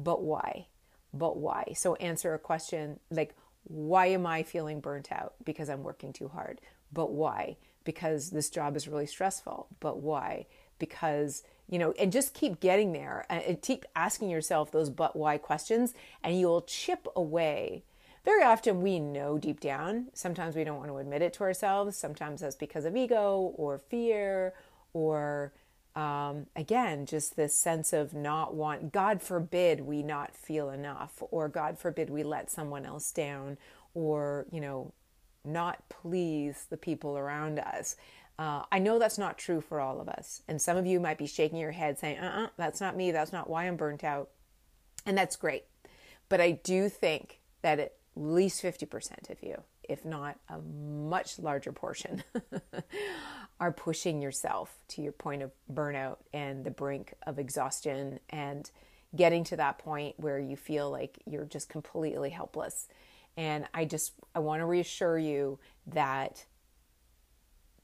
but 0.00 0.20
why? 0.20 0.67
But 1.14 1.37
why? 1.37 1.75
So 1.76 1.94
answer 1.94 2.35
a 2.35 2.40
question 2.40 2.99
like, 3.08 3.37
why 3.62 4.06
am 4.06 4.26
I 4.26 4.43
feeling 4.43 4.81
burnt 4.81 5.12
out? 5.12 5.35
Because 5.44 5.70
I'm 5.70 5.85
working 5.85 6.12
too 6.12 6.26
hard. 6.26 6.61
But 6.93 7.12
why? 7.12 7.56
Because 7.84 8.31
this 8.31 8.50
job 8.50 8.76
is 8.76 8.88
really 8.88 9.06
stressful. 9.06 9.69
But 9.79 10.00
why? 10.00 10.46
Because 10.81 11.44
you 11.69 11.79
know, 11.79 11.93
and 12.00 12.11
just 12.11 12.34
keep 12.34 12.58
getting 12.58 12.93
there 12.93 13.26
uh, 13.31 13.34
and 13.34 13.62
keep 13.62 13.84
asking 13.94 14.29
yourself 14.29 14.73
those 14.73 14.91
but 14.91 15.14
why 15.14 15.38
questions, 15.38 15.94
and 16.25 16.41
you'll 16.41 16.62
chip 16.62 17.06
away. 17.14 17.84
Very 18.25 18.43
often 18.43 18.82
we 18.82 18.99
know 18.99 19.38
deep 19.38 19.61
down. 19.61 20.09
Sometimes 20.12 20.56
we 20.56 20.65
don't 20.65 20.79
want 20.79 20.88
to 20.88 20.99
admit 20.99 21.23
it 21.23 21.32
to 21.35 21.44
ourselves. 21.44 21.97
Sometimes 21.97 22.41
that's 22.41 22.56
because 22.56 22.85
of 22.85 22.97
ego 22.97 23.53
or 23.56 23.79
fear 23.79 24.55
or 24.93 25.53
um, 25.99 26.47
again, 26.55 27.06
just 27.06 27.35
this 27.35 27.59
sense 27.59 27.93
of 27.93 28.15
not 28.15 28.55
want, 28.55 28.93
God 28.93 29.20
forbid 29.20 29.81
we 29.81 30.05
not 30.05 30.37
feel 30.37 30.70
enough, 30.70 31.20
or 31.32 31.49
God 31.49 31.76
forbid 31.76 32.09
we 32.09 32.23
let 32.23 32.53
someone 32.53 32.87
else 32.87 33.11
down, 33.11 33.59
or, 33.94 34.47
you 34.53 34.61
know, 34.61 34.93
not 35.44 35.88
please 35.88 36.67
the 36.70 36.76
people 36.76 37.19
around 37.19 37.59
us. 37.59 37.97
Uh, 38.38 38.62
I 38.70 38.79
know 38.79 39.00
that's 39.00 39.19
not 39.19 39.38
true 39.38 39.61
for 39.61 39.81
all 39.81 40.00
of 40.00 40.09
us. 40.09 40.43
And 40.47 40.62
some 40.62 40.76
of 40.76 40.87
you 40.87 41.00
might 41.00 41.19
be 41.19 41.26
shaking 41.26 41.59
your 41.59 41.73
head 41.73 41.99
saying, 41.99 42.19
uh 42.19 42.26
uh-uh, 42.26 42.44
uh, 42.44 42.49
that's 42.56 42.81
not 42.81 42.97
me. 42.97 43.11
That's 43.11 43.32
not 43.32 43.50
why 43.50 43.65
I'm 43.65 43.76
burnt 43.76 44.05
out. 44.05 44.29
And 45.05 45.19
that's 45.19 45.35
great. 45.35 45.65
But 46.29 46.41
I 46.41 46.53
do 46.53 46.88
think 46.88 47.41
that 47.62 47.81
at 47.81 47.94
least 48.19 48.62
50% 48.62 49.31
of 49.31 49.43
you, 49.43 49.62
if 49.88 50.05
not 50.05 50.38
a 50.49 50.59
much 50.59 51.38
larger 51.38 51.73
portion, 51.73 52.23
are 53.61 53.73
pushing 53.73 54.23
yourself 54.23 54.75
to 54.88 55.03
your 55.03 55.12
point 55.12 55.43
of 55.43 55.50
burnout 55.73 56.19
and 56.32 56.65
the 56.65 56.70
brink 56.70 57.15
of 57.26 57.38
exhaustion 57.38 58.20
and 58.31 58.70
getting 59.17 59.43
to 59.43 59.56
that 59.56 59.79
point 59.79 60.15
where 60.19 60.38
you 60.38 60.56
feel 60.56 60.91
like 60.91 61.19
you're 61.26 61.44
just 61.44 61.69
completely 61.69 62.31
helpless. 62.31 62.88
And 63.37 63.67
I 63.72 63.84
just, 63.84 64.13
I 64.34 64.41
want 64.41 64.60
to 64.60 64.67
reassure 64.67 65.19
you 65.19 65.58
that 65.87 66.44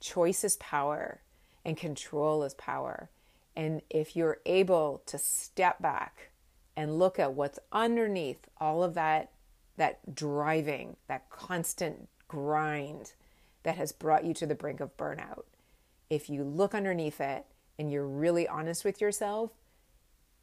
choice 0.00 0.44
is 0.44 0.56
power 0.56 1.20
and 1.64 1.76
control 1.76 2.42
is 2.42 2.54
power. 2.54 3.08
And 3.56 3.82
if 3.88 4.16
you're 4.16 4.38
able 4.44 5.02
to 5.06 5.16
step 5.16 5.80
back 5.80 6.30
and 6.76 6.98
look 6.98 7.18
at 7.18 7.34
what's 7.34 7.58
underneath 7.72 8.48
all 8.60 8.82
of 8.82 8.94
that 8.94 9.30
that 9.76 10.14
driving, 10.14 10.96
that 11.08 11.28
constant 11.30 12.08
grind 12.28 13.12
that 13.62 13.76
has 13.76 13.92
brought 13.92 14.24
you 14.24 14.34
to 14.34 14.46
the 14.46 14.54
brink 14.54 14.80
of 14.80 14.96
burnout. 14.96 15.44
If 16.10 16.28
you 16.28 16.44
look 16.44 16.74
underneath 16.74 17.20
it 17.20 17.46
and 17.78 17.90
you're 17.90 18.06
really 18.06 18.46
honest 18.46 18.84
with 18.84 19.00
yourself, 19.00 19.50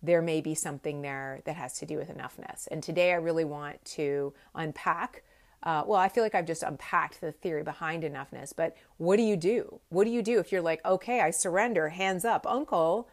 there 0.03 0.21
may 0.21 0.41
be 0.41 0.55
something 0.55 1.01
there 1.01 1.41
that 1.45 1.55
has 1.55 1.77
to 1.79 1.85
do 1.85 1.97
with 1.97 2.09
enoughness. 2.09 2.67
And 2.71 2.81
today 2.81 3.11
I 3.11 3.15
really 3.15 3.45
want 3.45 3.83
to 3.85 4.33
unpack 4.55 5.23
uh, 5.63 5.83
well, 5.85 5.99
I 5.99 6.09
feel 6.09 6.23
like 6.23 6.33
I've 6.33 6.47
just 6.47 6.63
unpacked 6.63 7.21
the 7.21 7.31
theory 7.31 7.63
behind 7.63 8.03
enoughness, 8.03 8.51
but 8.55 8.75
what 8.97 9.17
do 9.17 9.23
you 9.23 9.37
do? 9.37 9.79
What 9.89 10.05
do 10.05 10.09
you 10.09 10.23
do 10.23 10.39
if 10.39 10.51
you're 10.51 10.61
like, 10.61 10.83
okay, 10.83 11.21
I 11.21 11.29
surrender, 11.29 11.89
hands 11.89 12.25
up, 12.25 12.47
uncle, 12.47 13.07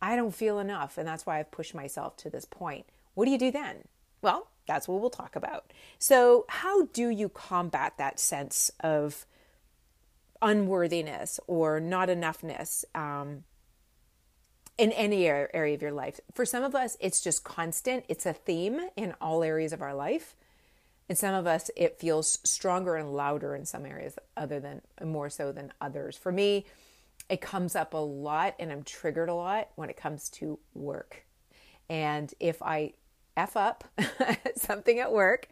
I 0.00 0.14
don't 0.14 0.34
feel 0.34 0.58
enough, 0.58 0.98
and 0.98 1.08
that's 1.08 1.26
why 1.26 1.40
I've 1.40 1.50
pushed 1.50 1.74
myself 1.74 2.16
to 2.18 2.30
this 2.30 2.44
point? 2.44 2.86
What 3.14 3.24
do 3.24 3.32
you 3.32 3.38
do 3.38 3.50
then? 3.50 3.84
Well, 4.24 4.48
that's 4.66 4.88
what 4.88 5.02
we'll 5.02 5.10
talk 5.10 5.36
about. 5.36 5.70
So, 5.98 6.46
how 6.48 6.86
do 6.86 7.10
you 7.10 7.28
combat 7.28 7.98
that 7.98 8.18
sense 8.18 8.70
of 8.80 9.26
unworthiness 10.40 11.38
or 11.46 11.78
not 11.78 12.08
enoughness 12.08 12.86
um, 12.94 13.44
in 14.78 14.92
any 14.92 15.26
area 15.26 15.74
of 15.74 15.82
your 15.82 15.92
life? 15.92 16.20
For 16.32 16.46
some 16.46 16.64
of 16.64 16.74
us, 16.74 16.96
it's 17.00 17.20
just 17.20 17.44
constant, 17.44 18.06
it's 18.08 18.24
a 18.24 18.32
theme 18.32 18.80
in 18.96 19.12
all 19.20 19.42
areas 19.42 19.74
of 19.74 19.82
our 19.82 19.94
life. 19.94 20.34
In 21.06 21.16
some 21.16 21.34
of 21.34 21.46
us, 21.46 21.70
it 21.76 22.00
feels 22.00 22.38
stronger 22.44 22.96
and 22.96 23.12
louder 23.12 23.54
in 23.54 23.66
some 23.66 23.84
areas, 23.84 24.18
other 24.38 24.58
than 24.58 24.80
more 25.04 25.28
so 25.28 25.52
than 25.52 25.70
others. 25.82 26.16
For 26.16 26.32
me, 26.32 26.64
it 27.28 27.42
comes 27.42 27.76
up 27.76 27.92
a 27.92 27.98
lot 27.98 28.54
and 28.58 28.72
I'm 28.72 28.84
triggered 28.84 29.28
a 29.28 29.34
lot 29.34 29.68
when 29.74 29.90
it 29.90 29.98
comes 29.98 30.30
to 30.30 30.58
work. 30.72 31.26
And 31.90 32.32
if 32.40 32.62
I 32.62 32.94
F 33.36 33.56
up 33.56 33.84
something 34.56 34.98
at 34.98 35.12
work, 35.12 35.48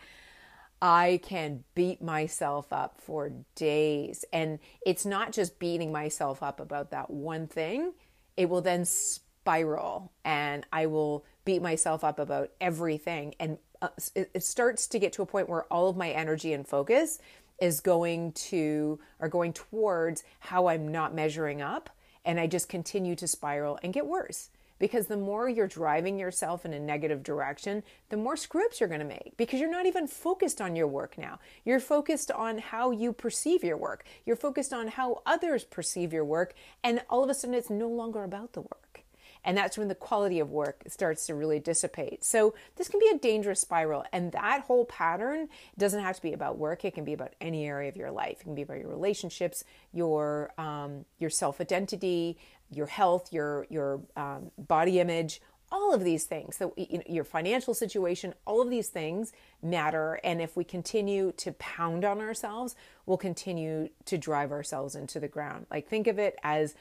I 0.81 1.21
can 1.23 1.63
beat 1.77 2.03
myself 2.03 2.73
up 2.73 3.01
for 3.01 3.31
days. 3.55 4.25
And 4.33 4.59
it's 4.85 5.07
not 5.07 5.33
just 5.33 5.61
beating 5.61 5.93
myself 5.93 6.43
up 6.43 6.59
about 6.59 6.91
that 6.91 7.09
one 7.09 7.47
thing, 7.47 7.93
it 8.37 8.49
will 8.49 8.63
then 8.63 8.85
spiral 8.85 10.13
and 10.25 10.67
I 10.73 10.87
will 10.87 11.25
beat 11.45 11.63
myself 11.63 12.03
up 12.03 12.19
about 12.19 12.51
everything. 12.61 13.35
And 13.39 13.59
uh, 13.81 13.89
it, 14.15 14.31
it 14.35 14.43
starts 14.43 14.87
to 14.89 14.99
get 14.99 15.13
to 15.15 15.23
a 15.23 15.27
point 15.27 15.49
where 15.49 15.65
all 15.65 15.89
of 15.89 15.97
my 15.97 16.11
energy 16.11 16.53
and 16.53 16.67
focus 16.67 17.19
is 17.61 17.81
going 17.81 18.33
to, 18.33 18.99
or 19.21 19.29
going 19.29 19.53
towards 19.53 20.25
how 20.41 20.67
I'm 20.67 20.89
not 20.89 21.15
measuring 21.15 21.63
up. 21.63 21.91
And 22.25 22.41
I 22.41 22.47
just 22.47 22.69
continue 22.69 23.15
to 23.17 23.29
spiral 23.29 23.79
and 23.83 23.93
get 23.93 24.07
worse 24.07 24.51
because 24.83 25.07
the 25.07 25.17
more 25.17 25.49
you're 25.49 25.69
driving 25.69 26.19
yourself 26.19 26.65
in 26.65 26.73
a 26.73 26.81
negative 26.81 27.23
direction, 27.23 27.85
the 28.09 28.17
more 28.17 28.37
screw 28.37 28.65
ups 28.65 28.81
you're 28.81 28.89
going 28.89 28.99
to 28.99 29.07
make 29.07 29.33
because 29.37 29.61
you're 29.61 29.71
not 29.71 29.87
even 29.87 30.09
focused 30.09 30.61
on 30.61 30.75
your 30.75 30.89
work 30.89 31.17
now. 31.17 31.39
You're 31.65 31.79
focused 31.79 32.33
on 32.33 32.59
how 32.59 32.91
you 32.91 33.13
perceive 33.13 33.63
your 33.63 33.77
work, 33.77 34.05
you're 34.27 34.35
focused 34.35 34.73
on 34.73 34.89
how 34.89 35.23
others 35.25 35.63
perceive 35.63 36.13
your 36.13 36.25
work, 36.25 36.55
and 36.83 37.01
all 37.09 37.23
of 37.23 37.31
a 37.31 37.35
sudden 37.35 37.55
it's 37.55 37.71
no 37.71 37.87
longer 37.87 38.25
about 38.25 38.55
the 38.55 38.63
work. 38.63 39.05
And 39.45 39.57
that's 39.57 39.79
when 39.79 39.89
the 39.89 39.95
quality 39.95 40.41
of 40.41 40.51
work 40.51 40.83
starts 40.89 41.27
to 41.27 41.35
really 41.35 41.59
dissipate. 41.59 42.25
So, 42.25 42.55
this 42.77 42.89
can 42.89 43.01
be 43.01 43.11
a 43.13 43.19
dangerous 43.19 43.61
spiral. 43.61 44.05
And 44.13 44.31
that 44.33 44.63
whole 44.63 44.85
pattern 44.85 45.49
doesn't 45.77 46.01
have 46.01 46.17
to 46.17 46.23
be 46.23 46.33
about 46.33 46.59
work, 46.59 46.85
it 46.85 46.95
can 46.95 47.05
be 47.05 47.13
about 47.13 47.35
any 47.41 47.67
area 47.67 47.89
of 47.89 47.97
your 47.97 48.13
life. 48.13 48.41
It 48.41 48.45
can 48.45 48.55
be 48.55 48.63
about 48.63 48.79
your 48.79 48.89
relationships, 48.89 49.65
your, 49.93 50.53
um, 50.59 51.05
your 51.19 51.31
self 51.31 51.61
identity, 51.61 52.39
your 52.73 52.87
health, 52.87 53.33
your 53.33 53.67
your 53.71 54.01
um, 54.17 54.51
body 54.59 55.01
image, 55.01 55.41
all 55.71 55.95
of 55.95 56.05
these 56.05 56.25
things. 56.25 56.57
So 56.57 56.75
you 56.77 56.99
know, 56.99 57.05
your 57.09 57.25
financial 57.25 57.75
situation, 57.75 58.35
all 58.47 58.61
of 58.61 58.71
these 58.71 58.89
things 58.89 59.33
matter. 59.63 60.21
And 60.23 60.41
if 60.41 60.57
we 60.57 60.65
continue 60.65 61.33
to 61.39 61.53
pound 61.53 62.05
on 62.05 62.21
ourselves, 62.21 62.77
we'll 63.07 63.17
continue 63.17 63.89
to 64.05 64.19
drive 64.19 64.53
ourselves 64.53 64.95
into 64.95 65.19
the 65.19 65.29
ground. 65.29 65.67
Like 65.71 65.89
think 65.89 66.07
of 66.07 66.19
it 66.19 66.37
as 66.43 66.75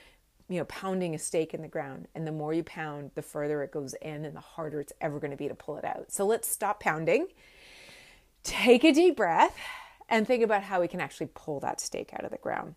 you 0.52 0.58
know 0.58 0.66
pounding 0.66 1.16
a 1.16 1.20
stake 1.20 1.54
in 1.54 1.62
the 1.62 1.68
ground 1.68 2.10
and 2.14 2.28
the 2.28 2.32
more 2.32 2.54
you 2.54 2.64
pound 2.64 3.12
the 3.16 3.22
further 3.22 3.64
it 3.64 3.72
goes 3.72 3.96
in 4.02 4.26
and 4.26 4.36
the 4.36 4.42
harder 4.42 4.82
it's 4.82 4.92
ever 5.00 5.18
going 5.18 5.32
to 5.32 5.38
be 5.38 5.48
to 5.48 5.56
pull 5.56 5.78
it 5.78 5.86
out 5.86 6.12
so 6.12 6.26
let's 6.26 6.46
stop 6.46 6.82
pounding 6.82 7.28
take 8.44 8.84
a 8.84 8.92
deep 8.92 9.16
breath 9.16 9.56
and 10.10 10.28
think 10.28 10.44
about 10.44 10.62
how 10.64 10.82
we 10.82 10.90
can 10.90 11.00
actually 11.00 11.30
pull 11.34 11.62
that 11.62 11.80
stake 11.80 12.10
out 12.14 12.26
of 12.26 12.32
the 12.32 12.38
ground 12.38 12.76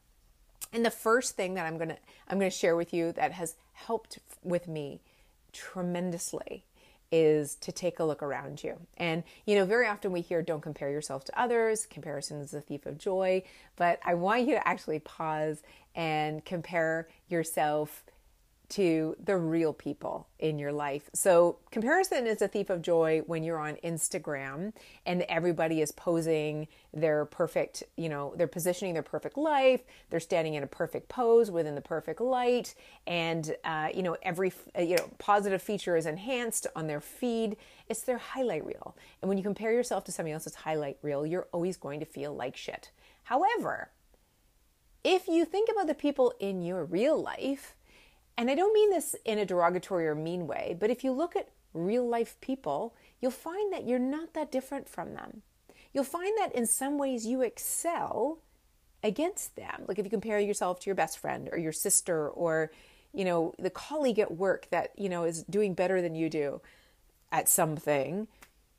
and 0.74 0.84
the 0.84 0.90
first 0.90 1.36
thing 1.36 1.54
that 1.54 1.64
I'm 1.64 1.78
going 1.78 1.90
to 1.90 1.96
I'm 2.28 2.38
going 2.38 2.50
to 2.50 2.56
share 2.56 2.76
with 2.76 2.92
you 2.92 3.12
that 3.12 3.32
has 3.32 3.54
helped 3.72 4.18
with 4.42 4.68
me 4.68 5.00
tremendously 5.52 6.64
is 7.12 7.54
to 7.56 7.70
take 7.70 8.00
a 8.00 8.04
look 8.04 8.22
around 8.22 8.64
you. 8.64 8.76
And 8.96 9.22
you 9.46 9.54
know, 9.54 9.64
very 9.64 9.86
often 9.86 10.10
we 10.10 10.20
hear 10.20 10.42
don't 10.42 10.60
compare 10.60 10.90
yourself 10.90 11.24
to 11.26 11.40
others, 11.40 11.86
comparison 11.86 12.40
is 12.40 12.52
a 12.52 12.60
thief 12.60 12.86
of 12.86 12.98
joy, 12.98 13.44
but 13.76 14.00
I 14.04 14.14
want 14.14 14.48
you 14.48 14.54
to 14.54 14.68
actually 14.68 14.98
pause 14.98 15.62
and 15.94 16.44
compare 16.44 17.08
yourself 17.28 18.02
to 18.70 19.16
the 19.22 19.36
real 19.36 19.72
people 19.72 20.28
in 20.38 20.58
your 20.58 20.72
life. 20.72 21.10
So, 21.12 21.58
comparison 21.70 22.26
is 22.26 22.40
a 22.40 22.48
thief 22.48 22.70
of 22.70 22.82
joy 22.82 23.22
when 23.26 23.44
you're 23.44 23.58
on 23.58 23.76
Instagram 23.84 24.72
and 25.04 25.22
everybody 25.22 25.80
is 25.80 25.92
posing 25.92 26.68
their 26.92 27.26
perfect, 27.26 27.82
you 27.96 28.08
know, 28.08 28.34
they're 28.36 28.46
positioning 28.46 28.94
their 28.94 29.02
perfect 29.02 29.36
life, 29.36 29.82
they're 30.10 30.20
standing 30.20 30.54
in 30.54 30.62
a 30.62 30.66
perfect 30.66 31.08
pose 31.08 31.50
within 31.50 31.74
the 31.74 31.80
perfect 31.80 32.20
light, 32.20 32.74
and, 33.06 33.54
uh, 33.64 33.88
you 33.94 34.02
know, 34.02 34.16
every, 34.22 34.52
uh, 34.78 34.82
you 34.82 34.96
know, 34.96 35.10
positive 35.18 35.62
feature 35.62 35.96
is 35.96 36.06
enhanced 36.06 36.66
on 36.74 36.86
their 36.86 37.00
feed. 37.00 37.56
It's 37.88 38.02
their 38.02 38.18
highlight 38.18 38.64
reel. 38.64 38.96
And 39.20 39.28
when 39.28 39.38
you 39.38 39.44
compare 39.44 39.72
yourself 39.72 40.04
to 40.04 40.12
somebody 40.12 40.32
else's 40.32 40.54
highlight 40.54 40.98
reel, 41.02 41.26
you're 41.26 41.48
always 41.52 41.76
going 41.76 42.00
to 42.00 42.06
feel 42.06 42.34
like 42.34 42.56
shit. 42.56 42.90
However, 43.24 43.90
if 45.02 45.28
you 45.28 45.44
think 45.44 45.68
about 45.70 45.86
the 45.86 45.94
people 45.94 46.32
in 46.40 46.62
your 46.62 46.84
real 46.84 47.20
life, 47.22 47.76
and 48.36 48.50
I 48.50 48.54
don't 48.54 48.72
mean 48.72 48.90
this 48.90 49.14
in 49.24 49.38
a 49.38 49.46
derogatory 49.46 50.06
or 50.06 50.14
mean 50.14 50.46
way, 50.46 50.76
but 50.78 50.90
if 50.90 51.04
you 51.04 51.12
look 51.12 51.36
at 51.36 51.48
real 51.72 52.08
life 52.08 52.36
people, 52.40 52.94
you'll 53.20 53.30
find 53.30 53.72
that 53.72 53.86
you're 53.86 53.98
not 53.98 54.34
that 54.34 54.50
different 54.50 54.88
from 54.88 55.14
them. 55.14 55.42
You'll 55.92 56.04
find 56.04 56.36
that 56.38 56.54
in 56.54 56.66
some 56.66 56.98
ways 56.98 57.26
you 57.26 57.42
excel 57.42 58.38
against 59.02 59.54
them. 59.54 59.84
Like 59.86 59.98
if 59.98 60.04
you 60.04 60.10
compare 60.10 60.40
yourself 60.40 60.80
to 60.80 60.86
your 60.86 60.94
best 60.94 61.18
friend 61.18 61.48
or 61.52 61.58
your 61.58 61.72
sister 61.72 62.28
or, 62.28 62.72
you 63.12 63.24
know, 63.24 63.54
the 63.58 63.70
colleague 63.70 64.18
at 64.18 64.36
work 64.36 64.68
that, 64.70 64.90
you 64.96 65.08
know, 65.08 65.24
is 65.24 65.44
doing 65.44 65.74
better 65.74 66.02
than 66.02 66.14
you 66.14 66.28
do 66.28 66.60
at 67.30 67.48
something, 67.48 68.26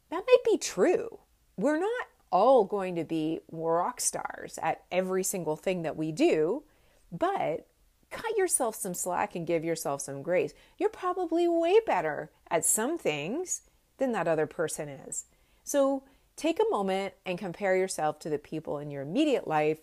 that 0.09 0.23
might 0.27 0.43
be 0.43 0.57
true. 0.57 1.19
We're 1.57 1.79
not 1.79 2.07
all 2.31 2.65
going 2.65 2.95
to 2.95 3.05
be 3.05 3.39
rock 3.51 4.01
stars 4.01 4.59
at 4.61 4.83
every 4.91 5.23
single 5.23 5.55
thing 5.55 5.83
that 5.83 5.95
we 5.95 6.11
do, 6.11 6.63
but 7.11 7.67
cut 8.11 8.37
yourself 8.37 8.75
some 8.75 8.93
slack 8.93 9.35
and 9.35 9.47
give 9.47 9.63
yourself 9.63 10.01
some 10.01 10.21
grace. 10.21 10.53
You're 10.77 10.89
probably 10.89 11.47
way 11.47 11.79
better 11.85 12.31
at 12.49 12.65
some 12.65 12.97
things 12.97 13.61
than 13.97 14.11
that 14.13 14.27
other 14.27 14.47
person 14.47 14.89
is. 14.89 15.25
So 15.63 16.03
take 16.35 16.59
a 16.59 16.69
moment 16.69 17.13
and 17.25 17.37
compare 17.37 17.75
yourself 17.75 18.19
to 18.19 18.29
the 18.29 18.37
people 18.37 18.77
in 18.77 18.91
your 18.91 19.01
immediate 19.01 19.47
life 19.47 19.79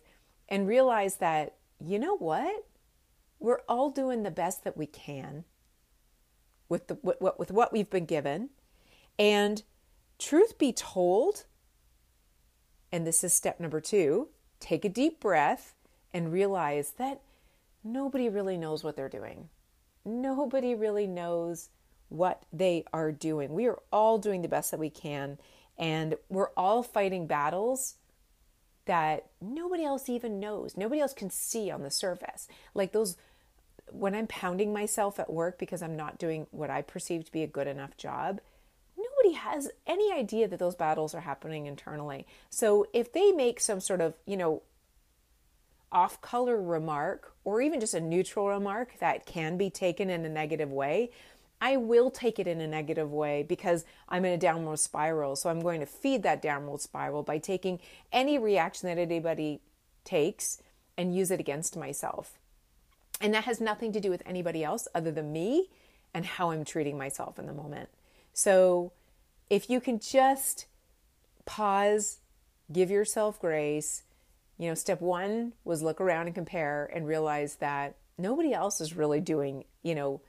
and 0.48 0.68
realize 0.68 1.16
that, 1.16 1.54
you 1.80 1.98
know 1.98 2.16
what? 2.16 2.66
We're 3.38 3.62
all 3.68 3.90
doing 3.90 4.22
the 4.22 4.30
best 4.30 4.64
that 4.64 4.76
we 4.76 4.86
can 4.86 5.44
with, 6.68 6.88
the, 6.88 6.98
with, 7.02 7.18
with 7.38 7.50
what 7.50 7.72
we've 7.72 7.90
been 7.90 8.06
given. 8.06 8.50
And 9.18 9.62
truth 10.18 10.58
be 10.58 10.72
told, 10.72 11.44
and 12.90 13.06
this 13.06 13.24
is 13.24 13.32
step 13.32 13.60
number 13.60 13.80
two 13.80 14.28
take 14.60 14.84
a 14.84 14.88
deep 14.88 15.18
breath 15.18 15.74
and 16.14 16.32
realize 16.32 16.92
that 16.96 17.20
nobody 17.84 18.28
really 18.28 18.56
knows 18.56 18.84
what 18.84 18.96
they're 18.96 19.08
doing. 19.08 19.48
Nobody 20.04 20.74
really 20.74 21.06
knows 21.06 21.68
what 22.08 22.44
they 22.52 22.84
are 22.92 23.12
doing. 23.12 23.52
We 23.54 23.66
are 23.66 23.78
all 23.92 24.18
doing 24.18 24.42
the 24.42 24.48
best 24.48 24.70
that 24.70 24.80
we 24.80 24.90
can, 24.90 25.38
and 25.78 26.16
we're 26.28 26.50
all 26.56 26.82
fighting 26.82 27.26
battles 27.26 27.94
that 28.84 29.26
nobody 29.40 29.84
else 29.84 30.08
even 30.08 30.40
knows. 30.40 30.76
Nobody 30.76 31.00
else 31.00 31.14
can 31.14 31.30
see 31.30 31.70
on 31.70 31.82
the 31.82 31.90
surface. 31.90 32.48
Like 32.74 32.92
those, 32.92 33.16
when 33.90 34.14
I'm 34.14 34.26
pounding 34.26 34.72
myself 34.72 35.20
at 35.20 35.32
work 35.32 35.58
because 35.58 35.82
I'm 35.82 35.96
not 35.96 36.18
doing 36.18 36.46
what 36.50 36.70
I 36.70 36.82
perceive 36.82 37.24
to 37.24 37.32
be 37.32 37.42
a 37.42 37.46
good 37.46 37.68
enough 37.68 37.96
job, 37.96 38.40
nobody 38.96 39.34
has 39.36 39.70
any 39.86 40.12
idea 40.12 40.48
that 40.48 40.58
those 40.58 40.74
battles 40.74 41.14
are 41.14 41.20
happening 41.20 41.66
internally. 41.66 42.26
So 42.50 42.86
if 42.92 43.12
they 43.12 43.30
make 43.32 43.60
some 43.60 43.80
sort 43.80 44.00
of, 44.00 44.14
you 44.26 44.36
know, 44.36 44.62
off 45.92 46.20
color 46.20 46.60
remark 46.60 47.34
or 47.44 47.60
even 47.60 47.80
just 47.80 47.94
a 47.94 48.00
neutral 48.00 48.48
remark 48.48 48.98
that 48.98 49.26
can 49.26 49.56
be 49.56 49.70
taken 49.70 50.10
in 50.10 50.24
a 50.24 50.28
negative 50.28 50.70
way, 50.70 51.10
I 51.60 51.76
will 51.76 52.10
take 52.10 52.40
it 52.40 52.48
in 52.48 52.60
a 52.60 52.66
negative 52.66 53.12
way 53.12 53.44
because 53.44 53.84
I'm 54.08 54.24
in 54.24 54.32
a 54.32 54.38
downward 54.38 54.80
spiral. 54.80 55.36
So 55.36 55.48
I'm 55.48 55.60
going 55.60 55.80
to 55.80 55.86
feed 55.86 56.24
that 56.24 56.42
downward 56.42 56.80
spiral 56.80 57.22
by 57.22 57.38
taking 57.38 57.78
any 58.12 58.36
reaction 58.36 58.88
that 58.88 59.00
anybody 59.00 59.60
takes 60.04 60.60
and 60.96 61.14
use 61.14 61.30
it 61.30 61.38
against 61.38 61.76
myself. 61.76 62.38
And 63.20 63.32
that 63.34 63.44
has 63.44 63.60
nothing 63.60 63.92
to 63.92 64.00
do 64.00 64.10
with 64.10 64.22
anybody 64.26 64.64
else 64.64 64.88
other 64.94 65.12
than 65.12 65.32
me 65.32 65.68
and 66.12 66.26
how 66.26 66.50
I'm 66.50 66.64
treating 66.64 66.98
myself 66.98 67.38
in 67.38 67.46
the 67.46 67.52
moment. 67.52 67.88
So 68.32 68.92
if 69.48 69.70
you 69.70 69.80
can 69.80 70.00
just 70.00 70.66
pause, 71.44 72.18
give 72.72 72.90
yourself 72.90 73.40
grace, 73.40 74.02
you 74.58 74.68
know, 74.68 74.74
step 74.74 75.00
one 75.00 75.52
was 75.64 75.82
look 75.82 76.00
around 76.00 76.26
and 76.26 76.34
compare 76.34 76.90
and 76.94 77.06
realize 77.06 77.56
that 77.56 77.96
nobody 78.18 78.52
else 78.52 78.80
is 78.80 78.94
really 78.94 79.20
doing, 79.20 79.64
you 79.82 79.94
know, 79.94 80.20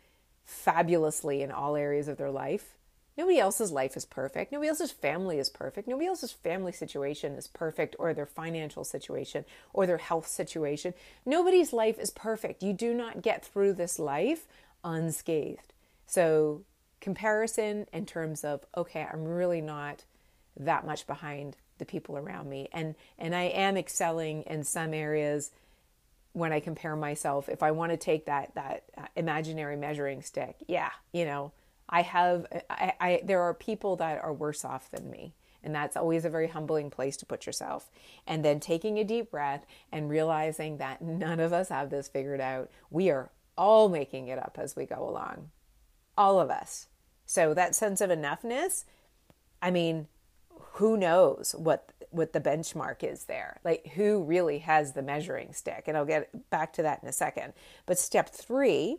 fabulously 0.45 1.41
in 1.41 1.51
all 1.51 1.75
areas 1.75 2.07
of 2.07 2.17
their 2.17 2.31
life. 2.31 2.75
Nobody 3.17 3.37
else's 3.37 3.71
life 3.71 3.95
is 3.95 4.05
perfect. 4.05 4.51
Nobody 4.51 4.69
else's 4.69 4.91
family 4.91 5.37
is 5.37 5.49
perfect. 5.49 5.87
Nobody 5.87 6.07
else's 6.07 6.31
family 6.31 6.71
situation 6.71 7.33
is 7.33 7.47
perfect, 7.47 7.95
or 7.99 8.13
their 8.13 8.25
financial 8.25 8.83
situation, 8.83 9.45
or 9.71 9.85
their 9.85 9.99
health 9.99 10.27
situation. 10.27 10.95
Nobody's 11.25 11.73
life 11.73 11.99
is 11.99 12.09
perfect. 12.09 12.63
You 12.63 12.73
do 12.73 12.93
not 12.93 13.21
get 13.21 13.45
through 13.45 13.73
this 13.73 13.99
life 13.99 14.47
unscathed. 14.83 15.73
So, 16.07 16.63
comparison 17.01 17.85
in 17.93 18.07
terms 18.07 18.43
of, 18.43 18.65
okay, 18.75 19.07
I'm 19.11 19.25
really 19.25 19.61
not 19.61 20.05
that 20.57 20.85
much 20.85 21.05
behind 21.05 21.57
the 21.77 21.85
people 21.85 22.17
around 22.17 22.49
me. 22.49 22.69
And 22.73 22.95
and 23.17 23.35
I 23.35 23.43
am 23.43 23.77
excelling 23.77 24.43
in 24.43 24.63
some 24.63 24.93
areas 24.93 25.51
when 26.33 26.51
I 26.51 26.59
compare 26.59 26.95
myself. 26.95 27.49
If 27.49 27.63
I 27.63 27.71
want 27.71 27.91
to 27.91 27.97
take 27.97 28.25
that 28.25 28.55
that 28.55 28.83
uh, 28.97 29.05
imaginary 29.15 29.77
measuring 29.77 30.21
stick 30.21 30.55
yeah 30.67 30.91
you 31.11 31.25
know 31.25 31.51
I 31.89 32.01
have 32.01 32.47
I, 32.69 32.93
I 32.99 33.21
there 33.23 33.41
are 33.41 33.53
people 33.53 33.95
that 33.97 34.23
are 34.23 34.33
worse 34.33 34.65
off 34.65 34.89
than 34.91 35.09
me. 35.09 35.33
And 35.65 35.73
that's 35.73 35.95
always 35.95 36.25
a 36.25 36.29
very 36.29 36.49
humbling 36.49 36.89
place 36.89 37.15
to 37.17 37.25
put 37.25 37.45
yourself. 37.45 37.89
And 38.27 38.43
then 38.43 38.59
taking 38.59 38.99
a 38.99 39.05
deep 39.05 39.31
breath 39.31 39.65
and 39.93 40.09
realizing 40.09 40.77
that 40.77 41.01
none 41.01 41.39
of 41.39 41.53
us 41.53 41.69
have 41.69 41.89
this 41.89 42.09
figured 42.09 42.41
out. 42.41 42.69
We 42.89 43.09
are 43.11 43.29
all 43.57 43.87
making 43.87 44.27
it 44.27 44.37
up 44.37 44.57
as 44.59 44.75
we 44.75 44.85
go 44.85 45.07
along. 45.07 45.51
All 46.17 46.41
of 46.41 46.49
us. 46.49 46.87
So 47.25 47.53
that 47.53 47.75
sense 47.75 48.01
of 48.01 48.09
enoughness 48.09 48.83
I 49.61 49.71
mean 49.71 50.07
who 50.73 50.97
knows 50.97 51.55
what 51.57 51.91
what 52.09 52.33
the 52.33 52.41
benchmark 52.41 53.03
is 53.03 53.25
there 53.25 53.59
like 53.63 53.87
who 53.95 54.23
really 54.23 54.59
has 54.59 54.93
the 54.93 55.01
measuring 55.01 55.53
stick 55.53 55.85
and 55.87 55.97
i'll 55.97 56.05
get 56.05 56.29
back 56.49 56.73
to 56.73 56.81
that 56.81 57.01
in 57.01 57.09
a 57.09 57.13
second 57.13 57.53
but 57.85 57.97
step 57.97 58.29
three 58.29 58.97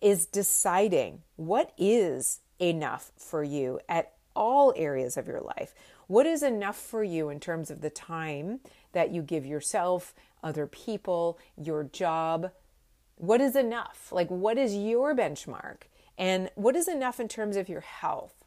is 0.00 0.26
deciding 0.26 1.22
what 1.36 1.72
is 1.78 2.40
enough 2.60 3.12
for 3.16 3.44
you 3.44 3.78
at 3.88 4.12
all 4.34 4.72
areas 4.76 5.16
of 5.16 5.26
your 5.26 5.40
life. 5.40 5.74
What 6.06 6.26
is 6.26 6.42
enough 6.42 6.76
for 6.76 7.04
you 7.04 7.28
in 7.28 7.40
terms 7.40 7.70
of 7.70 7.80
the 7.80 7.90
time 7.90 8.60
that 8.92 9.10
you 9.10 9.22
give 9.22 9.46
yourself, 9.46 10.14
other 10.42 10.66
people, 10.66 11.38
your 11.56 11.84
job? 11.84 12.50
What 13.16 13.40
is 13.40 13.56
enough? 13.56 14.08
Like, 14.10 14.28
what 14.28 14.58
is 14.58 14.74
your 14.74 15.14
benchmark? 15.14 15.82
And 16.18 16.50
what 16.56 16.76
is 16.76 16.88
enough 16.88 17.20
in 17.20 17.28
terms 17.28 17.56
of 17.56 17.68
your 17.68 17.80
health? 17.80 18.41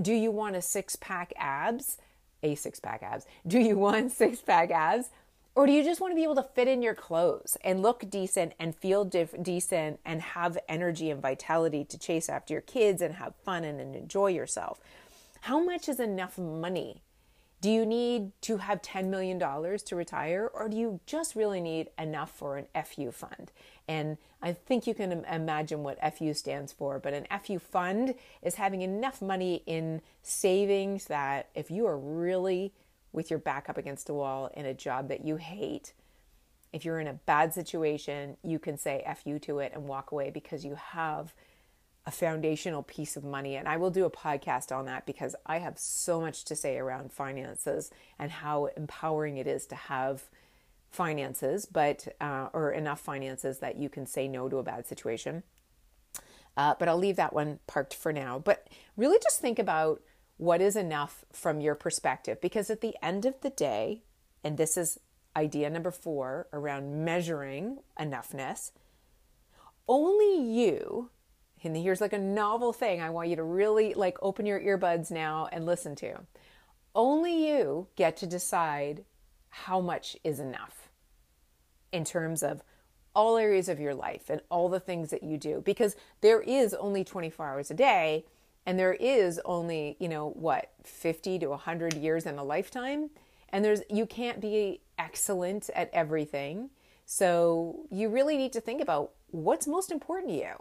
Do 0.00 0.12
you 0.12 0.30
want 0.30 0.56
a 0.56 0.62
six 0.62 0.96
pack 0.96 1.32
abs? 1.36 1.98
A 2.42 2.54
six 2.54 2.80
pack 2.80 3.02
abs. 3.02 3.26
Do 3.46 3.58
you 3.58 3.76
want 3.76 4.12
six 4.22 4.40
pack 4.40 4.70
abs? 4.70 5.10
Or 5.54 5.66
do 5.66 5.72
you 5.72 5.84
just 5.84 6.00
want 6.00 6.12
to 6.12 6.16
be 6.16 6.22
able 6.22 6.36
to 6.36 6.42
fit 6.54 6.66
in 6.66 6.80
your 6.80 6.94
clothes 6.94 7.58
and 7.62 7.82
look 7.82 8.08
decent 8.08 8.54
and 8.58 8.74
feel 8.74 9.04
diff- 9.04 9.34
decent 9.42 10.00
and 10.02 10.22
have 10.22 10.56
energy 10.66 11.10
and 11.10 11.20
vitality 11.20 11.84
to 11.84 11.98
chase 11.98 12.30
after 12.30 12.54
your 12.54 12.62
kids 12.62 13.02
and 13.02 13.16
have 13.16 13.34
fun 13.44 13.62
and, 13.64 13.78
and 13.78 13.94
enjoy 13.94 14.28
yourself? 14.28 14.80
How 15.42 15.62
much 15.62 15.90
is 15.90 16.00
enough 16.00 16.38
money? 16.38 17.02
Do 17.60 17.70
you 17.70 17.84
need 17.84 18.32
to 18.42 18.56
have 18.56 18.80
$10 18.82 19.06
million 19.06 19.38
to 19.38 19.96
retire, 19.96 20.50
or 20.52 20.68
do 20.68 20.76
you 20.76 21.00
just 21.06 21.36
really 21.36 21.60
need 21.60 21.90
enough 21.98 22.30
for 22.30 22.56
an 22.56 22.66
FU 22.84 23.12
fund? 23.12 23.52
And 23.92 24.16
I 24.40 24.54
think 24.54 24.86
you 24.86 24.94
can 24.94 25.22
imagine 25.30 25.82
what 25.82 25.98
FU 26.14 26.32
stands 26.32 26.72
for, 26.72 26.98
but 26.98 27.12
an 27.12 27.26
FU 27.44 27.58
fund 27.58 28.14
is 28.40 28.54
having 28.54 28.80
enough 28.80 29.20
money 29.20 29.62
in 29.66 30.00
savings 30.22 31.04
that 31.06 31.50
if 31.54 31.70
you 31.70 31.86
are 31.86 31.98
really 31.98 32.72
with 33.12 33.28
your 33.28 33.38
back 33.38 33.68
up 33.68 33.76
against 33.76 34.08
a 34.08 34.14
wall 34.14 34.50
in 34.54 34.64
a 34.64 34.72
job 34.72 35.08
that 35.08 35.26
you 35.26 35.36
hate, 35.36 35.92
if 36.72 36.86
you're 36.86 37.00
in 37.00 37.06
a 37.06 37.12
bad 37.12 37.52
situation, 37.52 38.38
you 38.42 38.58
can 38.58 38.78
say 38.78 39.04
FU 39.22 39.38
to 39.40 39.58
it 39.58 39.72
and 39.74 39.86
walk 39.86 40.10
away 40.10 40.30
because 40.30 40.64
you 40.64 40.74
have 40.74 41.34
a 42.06 42.10
foundational 42.10 42.82
piece 42.82 43.14
of 43.14 43.24
money. 43.24 43.56
And 43.56 43.68
I 43.68 43.76
will 43.76 43.90
do 43.90 44.06
a 44.06 44.10
podcast 44.10 44.74
on 44.74 44.86
that 44.86 45.04
because 45.04 45.36
I 45.44 45.58
have 45.58 45.78
so 45.78 46.18
much 46.18 46.44
to 46.46 46.56
say 46.56 46.78
around 46.78 47.12
finances 47.12 47.90
and 48.18 48.30
how 48.30 48.70
empowering 48.74 49.36
it 49.36 49.46
is 49.46 49.66
to 49.66 49.74
have 49.74 50.24
finances, 50.92 51.66
but 51.66 52.06
uh, 52.20 52.48
or 52.52 52.70
enough 52.70 53.00
finances 53.00 53.58
that 53.58 53.76
you 53.76 53.88
can 53.88 54.06
say 54.06 54.28
no 54.28 54.48
to 54.48 54.58
a 54.58 54.62
bad 54.62 54.86
situation. 54.86 55.42
Uh, 56.56 56.74
but 56.78 56.88
I'll 56.88 56.98
leave 56.98 57.16
that 57.16 57.32
one 57.32 57.58
parked 57.66 57.94
for 57.94 58.12
now. 58.12 58.38
But 58.38 58.68
really, 58.96 59.18
just 59.22 59.40
think 59.40 59.58
about 59.58 60.02
what 60.36 60.60
is 60.60 60.76
enough 60.76 61.24
from 61.32 61.60
your 61.60 61.74
perspective, 61.74 62.40
because 62.40 62.68
at 62.68 62.82
the 62.82 62.94
end 63.02 63.24
of 63.24 63.40
the 63.40 63.50
day, 63.50 64.02
and 64.44 64.58
this 64.58 64.76
is 64.76 65.00
idea 65.34 65.70
number 65.70 65.90
four 65.90 66.46
around 66.52 67.04
measuring 67.04 67.78
enoughness, 67.98 68.72
only 69.88 70.42
you. 70.42 71.10
And 71.64 71.76
here's 71.76 72.00
like 72.00 72.12
a 72.12 72.18
novel 72.18 72.72
thing 72.72 73.00
I 73.00 73.10
want 73.10 73.28
you 73.28 73.36
to 73.36 73.42
really 73.42 73.94
like 73.94 74.18
open 74.20 74.46
your 74.46 74.60
earbuds 74.60 75.10
now 75.10 75.48
and 75.52 75.64
listen 75.64 75.94
to. 75.96 76.20
Only 76.94 77.48
you 77.48 77.86
get 77.96 78.16
to 78.18 78.26
decide 78.26 79.04
how 79.48 79.80
much 79.80 80.16
is 80.24 80.40
enough 80.40 80.81
in 81.92 82.04
terms 82.04 82.42
of 82.42 82.62
all 83.14 83.36
areas 83.36 83.68
of 83.68 83.78
your 83.78 83.94
life 83.94 84.30
and 84.30 84.40
all 84.50 84.68
the 84.68 84.80
things 84.80 85.10
that 85.10 85.22
you 85.22 85.36
do 85.36 85.60
because 85.64 85.94
there 86.22 86.40
is 86.40 86.72
only 86.74 87.04
24 87.04 87.46
hours 87.46 87.70
a 87.70 87.74
day 87.74 88.24
and 88.66 88.78
there 88.78 88.94
is 88.94 89.40
only 89.44 89.96
you 89.98 90.08
know 90.08 90.30
what 90.30 90.70
50 90.84 91.38
to 91.40 91.46
100 91.48 91.94
years 91.94 92.26
in 92.26 92.38
a 92.38 92.44
lifetime. 92.44 93.10
And 93.50 93.64
there's 93.64 93.82
you 93.90 94.06
can't 94.06 94.40
be 94.40 94.80
excellent 94.98 95.68
at 95.74 95.90
everything. 95.92 96.70
So 97.04 97.86
you 97.90 98.08
really 98.08 98.36
need 98.36 98.52
to 98.54 98.60
think 98.60 98.80
about 98.80 99.12
what's 99.30 99.66
most 99.66 99.90
important 99.90 100.30
to 100.32 100.38
you 100.38 100.54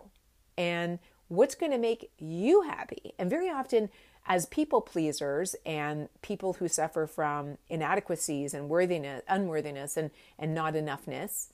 and 0.57 0.99
what's 1.27 1.55
going 1.55 1.71
to 1.71 1.77
make 1.77 2.11
you 2.17 2.63
happy. 2.63 3.13
And 3.17 3.29
very 3.29 3.49
often 3.49 3.89
as 4.25 4.45
people 4.45 4.81
pleasers 4.81 5.55
and 5.65 6.09
people 6.21 6.53
who 6.53 6.67
suffer 6.67 7.07
from 7.07 7.57
inadequacies 7.69 8.53
and 8.53 8.69
worthiness, 8.69 9.23
unworthiness 9.27 9.97
and, 9.97 10.11
and 10.37 10.53
not 10.53 10.73
enoughness, 10.73 11.47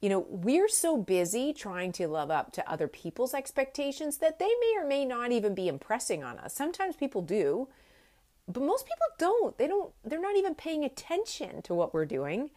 you 0.00 0.08
know, 0.08 0.26
we're 0.28 0.68
so 0.68 0.96
busy 0.96 1.52
trying 1.52 1.92
to 1.92 2.08
live 2.08 2.30
up 2.30 2.52
to 2.52 2.70
other 2.70 2.88
people's 2.88 3.34
expectations 3.34 4.16
that 4.18 4.40
they 4.40 4.50
may 4.60 4.74
or 4.76 4.86
may 4.86 5.04
not 5.04 5.30
even 5.30 5.54
be 5.54 5.68
impressing 5.68 6.24
on 6.24 6.38
us. 6.38 6.52
Sometimes 6.52 6.96
people 6.96 7.22
do, 7.22 7.68
but 8.48 8.64
most 8.64 8.84
people 8.84 9.06
don't. 9.18 9.56
They 9.58 9.68
don't, 9.68 9.92
they're 10.04 10.20
not 10.20 10.36
even 10.36 10.56
paying 10.56 10.84
attention 10.84 11.62
to 11.62 11.74
what 11.74 11.94
we're 11.94 12.04
doing. 12.04 12.50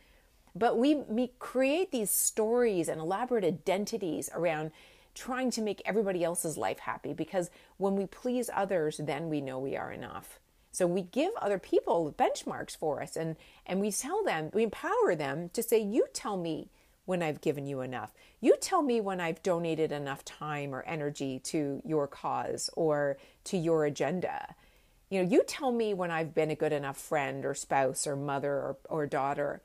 But 0.55 0.77
we, 0.77 0.95
we 0.95 1.33
create 1.37 1.91
these 1.91 2.09
stories 2.09 2.87
and 2.87 2.99
elaborate 2.99 3.43
identities 3.43 4.29
around 4.33 4.71
trying 5.15 5.49
to 5.51 5.61
make 5.61 5.81
everybody 5.85 6.23
else's 6.23 6.57
life 6.57 6.79
happy 6.79 7.13
because 7.13 7.49
when 7.77 7.95
we 7.95 8.05
please 8.05 8.49
others, 8.53 8.99
then 9.03 9.29
we 9.29 9.41
know 9.41 9.57
we 9.57 9.75
are 9.75 9.91
enough. 9.91 10.39
So 10.71 10.85
we 10.85 11.03
give 11.03 11.31
other 11.41 11.57
people 11.57 12.13
benchmarks 12.17 12.77
for 12.77 13.01
us 13.01 13.15
and, 13.15 13.37
and 13.65 13.79
we 13.79 13.91
tell 13.91 14.23
them, 14.23 14.51
we 14.53 14.63
empower 14.63 15.15
them 15.15 15.49
to 15.53 15.63
say, 15.63 15.79
You 15.79 16.05
tell 16.13 16.35
me 16.35 16.69
when 17.05 17.23
I've 17.23 17.39
given 17.39 17.65
you 17.65 17.81
enough. 17.81 18.11
You 18.41 18.57
tell 18.59 18.81
me 18.81 18.99
when 18.99 19.21
I've 19.21 19.41
donated 19.41 19.91
enough 19.91 20.25
time 20.25 20.75
or 20.75 20.83
energy 20.83 21.39
to 21.45 21.81
your 21.85 22.07
cause 22.07 22.69
or 22.75 23.17
to 23.45 23.57
your 23.57 23.85
agenda. 23.85 24.55
You 25.09 25.23
know, 25.23 25.29
you 25.29 25.43
tell 25.47 25.71
me 25.71 25.93
when 25.93 26.11
I've 26.11 26.33
been 26.33 26.51
a 26.51 26.55
good 26.55 26.73
enough 26.73 26.97
friend 26.97 27.45
or 27.45 27.53
spouse 27.53 28.05
or 28.05 28.15
mother 28.15 28.51
or, 28.51 28.77
or 28.89 29.05
daughter. 29.05 29.61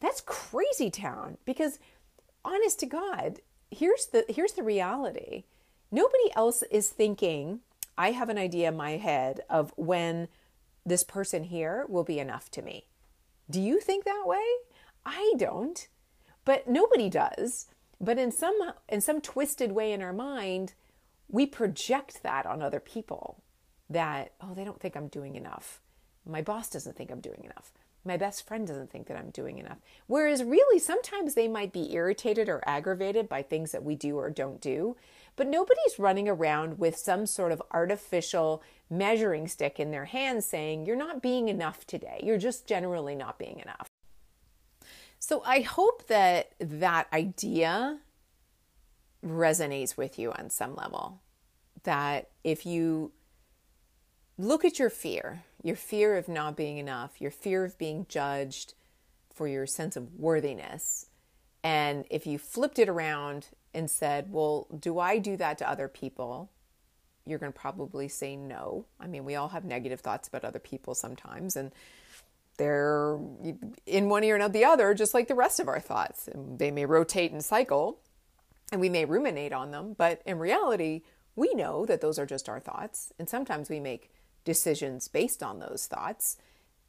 That's 0.00 0.22
crazy 0.22 0.90
town 0.90 1.36
because 1.44 1.78
honest 2.44 2.80
to 2.80 2.86
God, 2.86 3.40
here's 3.70 4.06
the 4.06 4.24
here's 4.28 4.52
the 4.52 4.62
reality. 4.62 5.44
Nobody 5.90 6.30
else 6.36 6.62
is 6.70 6.88
thinking, 6.88 7.60
I 7.98 8.12
have 8.12 8.28
an 8.28 8.38
idea 8.38 8.68
in 8.68 8.76
my 8.76 8.92
head 8.92 9.40
of 9.50 9.72
when 9.76 10.28
this 10.84 11.02
person 11.04 11.44
here 11.44 11.84
will 11.88 12.04
be 12.04 12.18
enough 12.18 12.50
to 12.52 12.62
me. 12.62 12.86
Do 13.50 13.60
you 13.60 13.80
think 13.80 14.04
that 14.04 14.24
way? 14.26 14.44
I 15.04 15.34
don't. 15.36 15.88
But 16.44 16.68
nobody 16.68 17.08
does. 17.08 17.66
But 18.00 18.18
in 18.18 18.32
some 18.32 18.58
in 18.88 19.00
some 19.00 19.20
twisted 19.20 19.72
way 19.72 19.92
in 19.92 20.02
our 20.02 20.12
mind, 20.12 20.74
we 21.28 21.46
project 21.46 22.22
that 22.22 22.46
on 22.46 22.62
other 22.62 22.80
people 22.80 23.42
that 23.88 24.32
oh, 24.40 24.54
they 24.54 24.64
don't 24.64 24.80
think 24.80 24.96
I'm 24.96 25.08
doing 25.08 25.34
enough. 25.34 25.80
My 26.26 26.42
boss 26.42 26.68
doesn't 26.68 26.96
think 26.96 27.10
I'm 27.10 27.20
doing 27.20 27.42
enough 27.44 27.72
my 28.04 28.16
best 28.16 28.46
friend 28.46 28.66
doesn't 28.66 28.90
think 28.90 29.06
that 29.08 29.16
I'm 29.16 29.30
doing 29.30 29.58
enough. 29.58 29.78
Whereas, 30.06 30.42
really, 30.42 30.78
sometimes 30.78 31.34
they 31.34 31.48
might 31.48 31.72
be 31.72 31.92
irritated 31.92 32.48
or 32.48 32.62
aggravated 32.66 33.28
by 33.28 33.42
things 33.42 33.72
that 33.72 33.84
we 33.84 33.94
do 33.94 34.16
or 34.16 34.30
don't 34.30 34.60
do, 34.60 34.96
but 35.36 35.46
nobody's 35.46 35.98
running 35.98 36.28
around 36.28 36.78
with 36.78 36.96
some 36.96 37.26
sort 37.26 37.52
of 37.52 37.62
artificial 37.72 38.62
measuring 38.88 39.46
stick 39.46 39.78
in 39.78 39.90
their 39.90 40.06
hand 40.06 40.44
saying, 40.44 40.86
You're 40.86 40.96
not 40.96 41.20
being 41.22 41.48
enough 41.48 41.86
today. 41.86 42.20
You're 42.22 42.38
just 42.38 42.66
generally 42.66 43.14
not 43.14 43.38
being 43.38 43.58
enough. 43.60 43.86
So, 45.18 45.42
I 45.44 45.60
hope 45.60 46.06
that 46.06 46.52
that 46.58 47.06
idea 47.12 47.98
resonates 49.24 49.96
with 49.96 50.18
you 50.18 50.32
on 50.32 50.48
some 50.48 50.74
level. 50.74 51.20
That 51.82 52.30
if 52.44 52.64
you 52.64 53.12
look 54.38 54.64
at 54.64 54.78
your 54.78 54.90
fear, 54.90 55.42
your 55.62 55.76
fear 55.76 56.16
of 56.16 56.28
not 56.28 56.56
being 56.56 56.78
enough, 56.78 57.20
your 57.20 57.30
fear 57.30 57.64
of 57.64 57.78
being 57.78 58.06
judged 58.08 58.74
for 59.34 59.46
your 59.46 59.66
sense 59.66 59.96
of 59.96 60.14
worthiness. 60.14 61.06
And 61.62 62.04
if 62.10 62.26
you 62.26 62.38
flipped 62.38 62.78
it 62.78 62.88
around 62.88 63.48
and 63.74 63.90
said, 63.90 64.32
Well, 64.32 64.66
do 64.78 64.98
I 64.98 65.18
do 65.18 65.36
that 65.36 65.58
to 65.58 65.68
other 65.68 65.88
people? 65.88 66.50
You're 67.26 67.38
going 67.38 67.52
to 67.52 67.58
probably 67.58 68.08
say 68.08 68.36
no. 68.36 68.86
I 68.98 69.06
mean, 69.06 69.24
we 69.24 69.36
all 69.36 69.48
have 69.48 69.64
negative 69.64 70.00
thoughts 70.00 70.26
about 70.26 70.44
other 70.44 70.58
people 70.58 70.94
sometimes, 70.94 71.54
and 71.54 71.70
they're 72.56 73.18
in 73.86 74.08
one 74.08 74.24
ear 74.24 74.34
and 74.34 74.42
out 74.42 74.52
the 74.52 74.64
other, 74.64 74.94
just 74.94 75.14
like 75.14 75.28
the 75.28 75.34
rest 75.34 75.60
of 75.60 75.68
our 75.68 75.80
thoughts. 75.80 76.28
And 76.28 76.58
they 76.58 76.70
may 76.70 76.86
rotate 76.86 77.30
and 77.30 77.44
cycle, 77.44 78.00
and 78.72 78.80
we 78.80 78.88
may 78.88 79.04
ruminate 79.04 79.52
on 79.52 79.70
them, 79.70 79.94
but 79.96 80.22
in 80.26 80.38
reality, 80.38 81.02
we 81.36 81.54
know 81.54 81.86
that 81.86 82.00
those 82.00 82.18
are 82.18 82.26
just 82.26 82.48
our 82.48 82.60
thoughts. 82.60 83.12
And 83.18 83.28
sometimes 83.28 83.68
we 83.68 83.80
make 83.80 84.10
decisions 84.44 85.08
based 85.08 85.42
on 85.42 85.58
those 85.58 85.86
thoughts. 85.86 86.36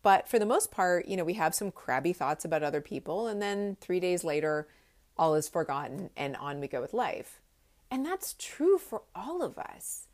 But 0.03 0.27
for 0.27 0.39
the 0.39 0.45
most 0.45 0.71
part, 0.71 1.07
you 1.07 1.15
know, 1.15 1.23
we 1.23 1.35
have 1.35 1.53
some 1.53 1.71
crabby 1.71 2.13
thoughts 2.13 2.43
about 2.43 2.63
other 2.63 2.81
people, 2.81 3.27
and 3.27 3.41
then 3.41 3.77
three 3.81 3.99
days 3.99 4.23
later, 4.23 4.67
all 5.17 5.35
is 5.35 5.47
forgotten 5.47 6.09
and 6.17 6.35
on 6.37 6.59
we 6.59 6.67
go 6.67 6.81
with 6.81 6.93
life. 6.93 7.39
And 7.91 8.05
that's 8.05 8.35
true 8.39 8.77
for 8.77 9.03
all 9.13 9.43
of 9.43 9.57
us. 9.57 10.07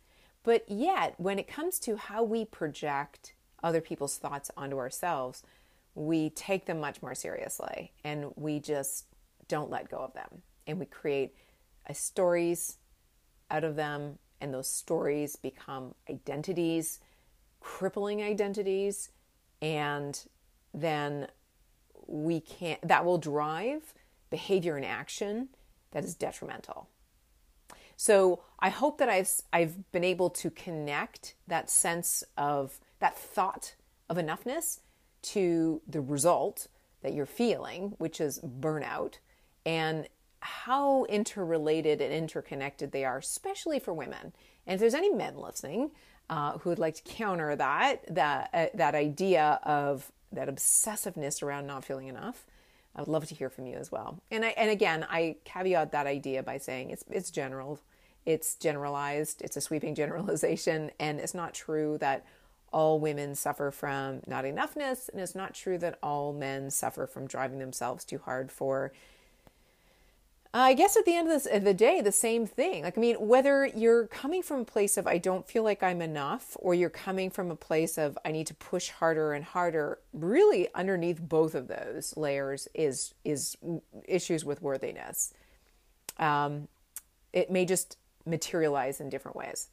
But 0.44 0.66
yet, 0.68 1.14
when 1.18 1.40
it 1.40 1.48
comes 1.48 1.80
to 1.80 1.96
how 1.96 2.24
we 2.24 2.44
project 2.44 3.34
other 3.64 3.82
people's 3.82 4.18
thoughts 4.18 4.52
onto 4.58 4.78
ourselves, 4.78 5.44
we 5.94 6.30
take 6.32 6.66
them 6.66 6.80
much 6.80 7.02
more 7.02 7.16
seriously 7.16 7.92
and 8.04 8.32
we 8.36 8.60
just 8.60 9.06
don't 9.48 9.70
let 9.70 9.90
go 9.90 9.98
of 9.98 10.14
them. 10.14 10.42
And 10.66 10.80
we 10.80 10.86
create 10.86 11.34
stories 11.94 12.78
out 13.50 13.64
of 13.64 13.76
them, 13.78 14.20
and 14.42 14.54
those 14.54 14.70
stories 14.70 15.38
become 15.38 15.96
identities 16.10 17.00
crippling 17.68 18.24
identities 18.24 19.10
and 19.62 20.26
then 20.74 21.28
we 22.08 22.40
can't 22.40 22.80
that 22.88 23.04
will 23.04 23.18
drive 23.18 23.94
behavior 24.30 24.78
and 24.78 24.86
action 24.86 25.50
that 25.92 26.06
is 26.06 26.16
detrimental 26.16 26.88
So 27.98 28.42
I 28.60 28.70
hope 28.70 29.00
that 29.00 29.10
I've 29.10 29.30
I've 29.52 29.92
been 29.92 30.06
able 30.06 30.30
to 30.30 30.50
connect 30.50 31.36
that 31.46 31.70
sense 31.70 32.24
of 32.38 32.80
that 33.00 33.18
thought 33.18 33.76
of 34.10 34.16
enoughness 34.16 34.80
to 35.34 35.82
the 35.86 36.00
result 36.00 36.70
that 37.02 37.14
you're 37.14 37.26
feeling, 37.26 37.96
which 37.98 38.22
is 38.22 38.40
burnout, 38.40 39.16
and 39.66 40.08
how 40.40 41.04
interrelated 41.06 42.00
and 42.00 42.14
interconnected 42.14 42.92
they 42.92 43.04
are, 43.04 43.18
especially 43.18 43.80
for 43.80 43.94
women. 43.94 44.32
And 44.66 44.76
if 44.76 44.80
there's 44.80 44.94
any 44.94 45.14
men 45.14 45.36
listening 45.36 45.92
uh, 46.30 46.58
who 46.60 46.70
would 46.70 46.80
like 46.80 46.96
to 46.96 47.04
counter 47.04 47.56
that 47.56 48.04
that 48.14 48.50
uh, 48.54 48.66
that 48.74 48.96
idea 48.96 49.60
of 49.64 50.12
that 50.32 50.50
obsessiveness 50.50 51.42
around 51.42 51.68
not 51.68 51.86
feeling 51.86 52.08
enough, 52.08 52.46
I 52.96 53.02
would 53.02 53.08
love 53.08 53.28
to 53.28 53.36
hear 53.36 53.50
from 53.50 53.66
you 53.66 53.78
as 53.78 53.92
well. 53.92 54.20
And 54.32 54.44
I 54.44 54.50
and 54.50 54.70
again, 54.70 55.06
I 55.10 55.38
caveat 55.46 55.92
that 55.92 56.08
idea 56.08 56.44
by 56.44 56.58
saying 56.58 56.90
it's 56.90 57.04
it's 57.10 57.32
general, 57.32 57.80
it's 58.26 58.56
generalized, 58.56 59.42
it's 59.42 59.58
a 59.58 59.62
sweeping 59.62 59.96
generalization, 60.02 60.92
and 61.00 61.20
it's 61.20 61.34
not 61.34 61.54
true 61.54 61.98
that 62.00 62.26
all 62.74 63.00
women 63.00 63.34
suffer 63.34 63.72
from 63.72 64.22
not 64.28 64.44
enoughness, 64.44 65.10
and 65.10 65.22
it's 65.22 65.36
not 65.36 65.54
true 65.54 65.78
that 65.78 65.98
all 66.04 66.34
men 66.34 66.70
suffer 66.70 67.08
from 67.08 67.26
driving 67.26 67.60
themselves 67.60 68.04
too 68.04 68.18
hard 68.18 68.52
for 68.52 68.92
I 70.54 70.74
guess 70.74 70.96
at 70.96 71.06
the 71.06 71.14
end 71.14 71.28
of, 71.28 71.34
this, 71.34 71.46
of 71.52 71.64
the 71.64 71.74
day, 71.74 72.02
the 72.02 72.12
same 72.12 72.48
thing. 72.48 72.84
Like, 72.84 72.98
I 72.98 73.02
mean, 73.02 73.16
whether 73.16 73.66
you're 73.66 74.08
coming 74.08 74.42
from 74.42 74.62
a 74.62 74.66
place 74.66 74.98
of 74.98 75.06
I 75.06 75.18
don't 75.18 75.48
feel 75.48 75.64
like 75.64 75.84
I'm 75.84 76.02
enough, 76.02 76.56
or 76.60 76.74
you're 76.74 76.90
coming 76.90 77.30
from 77.30 77.52
a 77.52 77.56
place 77.56 77.98
of 77.98 78.18
I 78.26 78.32
need 78.32 78.48
to 78.48 78.54
push 78.56 78.90
harder 78.90 79.34
and 79.34 79.44
harder, 79.44 80.00
really 80.14 80.68
underneath 80.74 81.22
both 81.22 81.54
of 81.54 81.68
those 81.68 82.16
layers 82.16 82.68
is 82.74 83.14
is 83.26 83.58
issues 84.06 84.46
with 84.46 84.62
worthiness. 84.62 85.34
Um, 86.18 86.68
it 87.34 87.52
may 87.52 87.66
just 87.66 87.98
materialize 88.26 89.00
in 89.00 89.10
different 89.10 89.38
ways. 89.38 89.70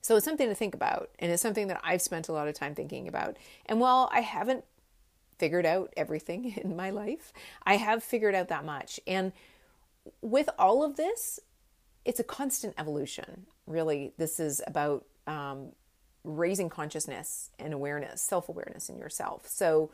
So 0.00 0.16
it's 0.16 0.24
something 0.24 0.48
to 0.48 0.54
think 0.54 0.74
about, 0.74 1.08
and 1.18 1.32
it's 1.32 1.42
something 1.42 1.68
that 1.68 1.80
I've 1.82 2.02
spent 2.02 2.28
a 2.28 2.32
lot 2.32 2.46
of 2.46 2.54
time 2.54 2.74
thinking 2.74 3.08
about. 3.08 3.38
And 3.66 3.80
while 3.80 4.10
I 4.12 4.20
haven't 4.20 4.64
figured 5.38 5.66
out 5.66 5.92
everything 5.96 6.54
in 6.62 6.76
my 6.76 6.90
life, 6.90 7.32
I 7.64 7.76
have 7.76 8.02
figured 8.02 8.34
out 8.34 8.48
that 8.48 8.64
much. 8.64 9.00
And 9.06 9.32
with 10.20 10.48
all 10.58 10.84
of 10.84 10.96
this, 10.96 11.40
it's 12.04 12.20
a 12.20 12.24
constant 12.24 12.74
evolution. 12.78 13.46
Really, 13.66 14.12
this 14.18 14.38
is 14.38 14.60
about 14.66 15.04
um, 15.26 15.68
raising 16.22 16.68
consciousness 16.68 17.50
and 17.58 17.72
awareness, 17.72 18.20
self 18.20 18.48
awareness 18.48 18.88
in 18.88 18.98
yourself. 18.98 19.46
So, 19.46 19.90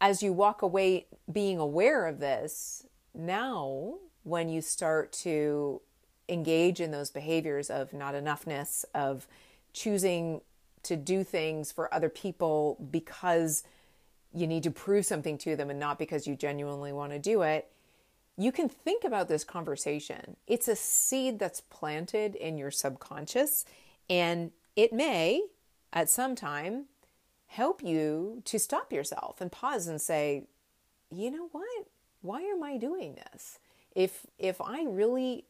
as 0.00 0.22
you 0.22 0.32
walk 0.32 0.62
away 0.62 1.06
being 1.30 1.58
aware 1.58 2.06
of 2.06 2.20
this, 2.20 2.86
now 3.14 3.94
when 4.24 4.48
you 4.48 4.60
start 4.60 5.12
to 5.12 5.80
engage 6.28 6.80
in 6.80 6.90
those 6.90 7.10
behaviors 7.10 7.70
of 7.70 7.92
not 7.92 8.14
enoughness, 8.14 8.84
of 8.94 9.26
choosing 9.72 10.40
to 10.82 10.96
do 10.96 11.22
things 11.22 11.70
for 11.70 11.92
other 11.92 12.08
people 12.08 12.78
because 12.90 13.64
you 14.32 14.46
need 14.46 14.62
to 14.62 14.70
prove 14.70 15.04
something 15.04 15.36
to 15.36 15.56
them 15.56 15.70
and 15.70 15.78
not 15.78 15.98
because 15.98 16.26
you 16.26 16.36
genuinely 16.36 16.92
want 16.92 17.12
to 17.12 17.18
do 17.18 17.42
it, 17.42 17.68
you 18.42 18.52
can 18.52 18.68
think 18.68 19.04
about 19.04 19.28
this 19.28 19.44
conversation. 19.44 20.36
It's 20.46 20.68
a 20.68 20.76
seed 20.76 21.38
that's 21.38 21.60
planted 21.60 22.34
in 22.34 22.56
your 22.58 22.70
subconscious, 22.70 23.64
and 24.08 24.52
it 24.76 24.92
may, 24.92 25.42
at 25.92 26.08
some 26.08 26.34
time, 26.34 26.86
help 27.46 27.82
you 27.82 28.42
to 28.44 28.58
stop 28.58 28.92
yourself 28.92 29.40
and 29.40 29.50
pause 29.50 29.88
and 29.88 30.00
say, 30.00 30.44
you 31.10 31.30
know 31.30 31.48
what? 31.52 31.86
Why 32.22 32.40
am 32.42 32.62
I 32.62 32.76
doing 32.76 33.14
this? 33.14 33.58
If 33.94 34.26
if 34.38 34.60
I 34.60 34.84
really 34.84 35.46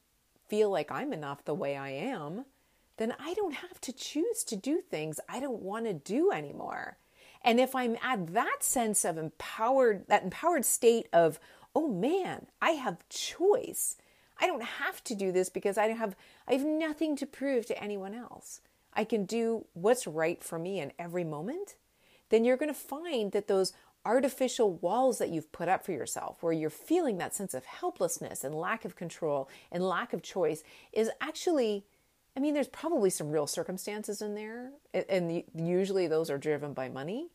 feel 0.48 0.70
like 0.70 0.90
I'm 0.90 1.12
enough 1.12 1.44
the 1.44 1.55
way 1.55 1.76
I 1.76 1.90
am, 1.90 2.46
then 2.96 3.14
I 3.18 3.35
don't 3.35 3.55
have 3.55 3.81
to 3.83 3.92
choose 3.92 4.42
to 4.44 4.57
do 4.57 4.81
things 4.81 5.20
I 5.29 5.40
don't 5.40 5.62
want 5.62 5.85
to 5.87 5.92
do 5.92 6.33
anymore. 6.33 6.96
And 7.42 7.59
if 7.61 7.74
I'm 7.74 7.96
at 8.03 8.35
that 8.35 8.59
sense 8.62 9.05
of 9.05 9.16
empowered, 9.16 10.07
that 10.09 10.24
empowered 10.24 10.64
state 10.64 11.09
of 11.12 11.38
oh 11.74 11.88
man, 11.88 12.46
I 12.61 12.70
have 12.72 13.09
choice. 13.09 13.96
I 14.40 14.46
don't 14.46 14.62
have 14.62 15.04
to 15.04 15.14
do 15.14 15.33
this 15.33 15.48
because 15.50 15.76
I 15.76 15.88
have 15.88 16.16
I 16.48 16.54
have 16.54 16.64
nothing 16.64 17.16
to 17.16 17.26
prove 17.26 17.66
to 17.66 17.83
anyone 17.83 18.14
else. 18.14 18.61
I 18.94 19.04
can 19.04 19.24
do 19.24 19.66
what's 19.74 20.06
right 20.06 20.42
for 20.42 20.59
me 20.59 20.80
in 20.80 20.92
every 20.98 21.24
moment. 21.24 21.76
Then 22.30 22.44
you're 22.44 22.56
going 22.56 22.72
to 22.72 22.80
find 22.80 23.33
that 23.33 23.48
those 23.48 23.72
artificial 24.04 24.72
walls 24.74 25.18
that 25.18 25.28
you've 25.28 25.52
put 25.52 25.68
up 25.68 25.85
for 25.85 25.92
yourself 25.92 26.42
where 26.42 26.52
you're 26.52 26.70
feeling 26.70 27.18
that 27.18 27.35
sense 27.35 27.52
of 27.52 27.64
helplessness 27.66 28.44
and 28.44 28.54
lack 28.54 28.85
of 28.85 28.96
control 28.96 29.48
and 29.70 29.87
lack 29.87 30.12
of 30.12 30.22
choice 30.22 30.62
is 30.92 31.11
actually 31.20 31.85
I 32.35 32.40
mean 32.40 32.54
there's 32.54 32.68
probably 32.68 33.11
some 33.11 33.30
real 33.30 33.46
circumstances 33.46 34.22
in 34.22 34.35
there 34.35 34.70
and 35.09 35.42
usually 35.54 36.06
those 36.06 36.30
are 36.30 36.38
driven 36.38 36.72
by 36.72 36.88
money 36.88 37.28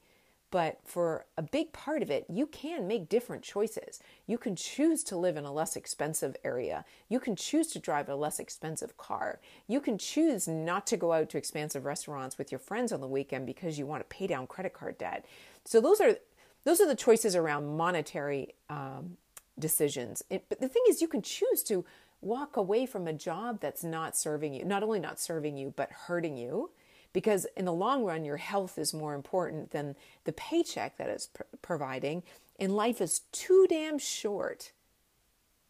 but 0.55 0.79
for 0.85 1.25
a 1.37 1.41
big 1.41 1.73
part 1.73 2.01
of 2.01 2.09
it, 2.09 2.25
you 2.29 2.47
can 2.47 2.87
make 2.87 3.09
different 3.09 3.43
choices. 3.43 3.99
You 4.25 4.37
can 4.37 4.55
choose 4.55 5.03
to 5.03 5.17
live 5.17 5.35
in 5.35 5.43
a 5.43 5.51
less 5.51 5.75
expensive 5.75 6.37
area. 6.45 6.85
You 7.09 7.19
can 7.19 7.35
choose 7.35 7.67
to 7.73 7.79
drive 7.79 8.07
a 8.07 8.15
less 8.15 8.39
expensive 8.39 8.95
car. 8.95 9.41
You 9.67 9.81
can 9.81 9.97
choose 9.97 10.47
not 10.47 10.87
to 10.87 10.95
go 10.95 11.11
out 11.11 11.29
to 11.31 11.37
expensive 11.37 11.83
restaurants 11.83 12.37
with 12.37 12.53
your 12.53 12.59
friends 12.59 12.93
on 12.93 13.01
the 13.01 13.07
weekend 13.07 13.45
because 13.45 13.77
you 13.77 13.85
want 13.85 14.09
to 14.09 14.15
pay 14.15 14.27
down 14.27 14.47
credit 14.47 14.71
card 14.71 14.97
debt. 14.97 15.25
So 15.65 15.81
those 15.81 15.99
are 15.99 16.15
those 16.63 16.79
are 16.79 16.87
the 16.87 16.95
choices 16.95 17.35
around 17.35 17.75
monetary 17.75 18.55
um, 18.69 19.17
decisions. 19.59 20.23
It, 20.29 20.45
but 20.47 20.61
the 20.61 20.69
thing 20.69 20.83
is, 20.87 21.01
you 21.01 21.09
can 21.09 21.21
choose 21.21 21.63
to 21.63 21.83
walk 22.21 22.55
away 22.55 22.85
from 22.85 23.09
a 23.09 23.13
job 23.13 23.59
that's 23.59 23.83
not 23.83 24.15
serving 24.15 24.53
you, 24.53 24.63
not 24.63 24.83
only 24.83 25.01
not 25.01 25.19
serving 25.19 25.57
you, 25.57 25.73
but 25.75 25.91
hurting 25.91 26.37
you 26.37 26.69
because 27.15 27.47
in 27.55 27.63
the 27.63 27.71
long 27.71 28.03
run, 28.03 28.25
your 28.25 28.35
health 28.35 28.77
is 28.77 28.93
more 28.93 29.15
important 29.15 29.71
than 29.71 29.95
the 30.25 30.33
paycheck 30.33 30.97
that 30.97 31.07
it's 31.07 31.27
pr- 31.27 31.43
providing. 31.61 32.23
And 32.59 32.75
life 32.75 32.99
is 32.99 33.21
too 33.31 33.67
damn 33.69 33.97
short, 33.97 34.73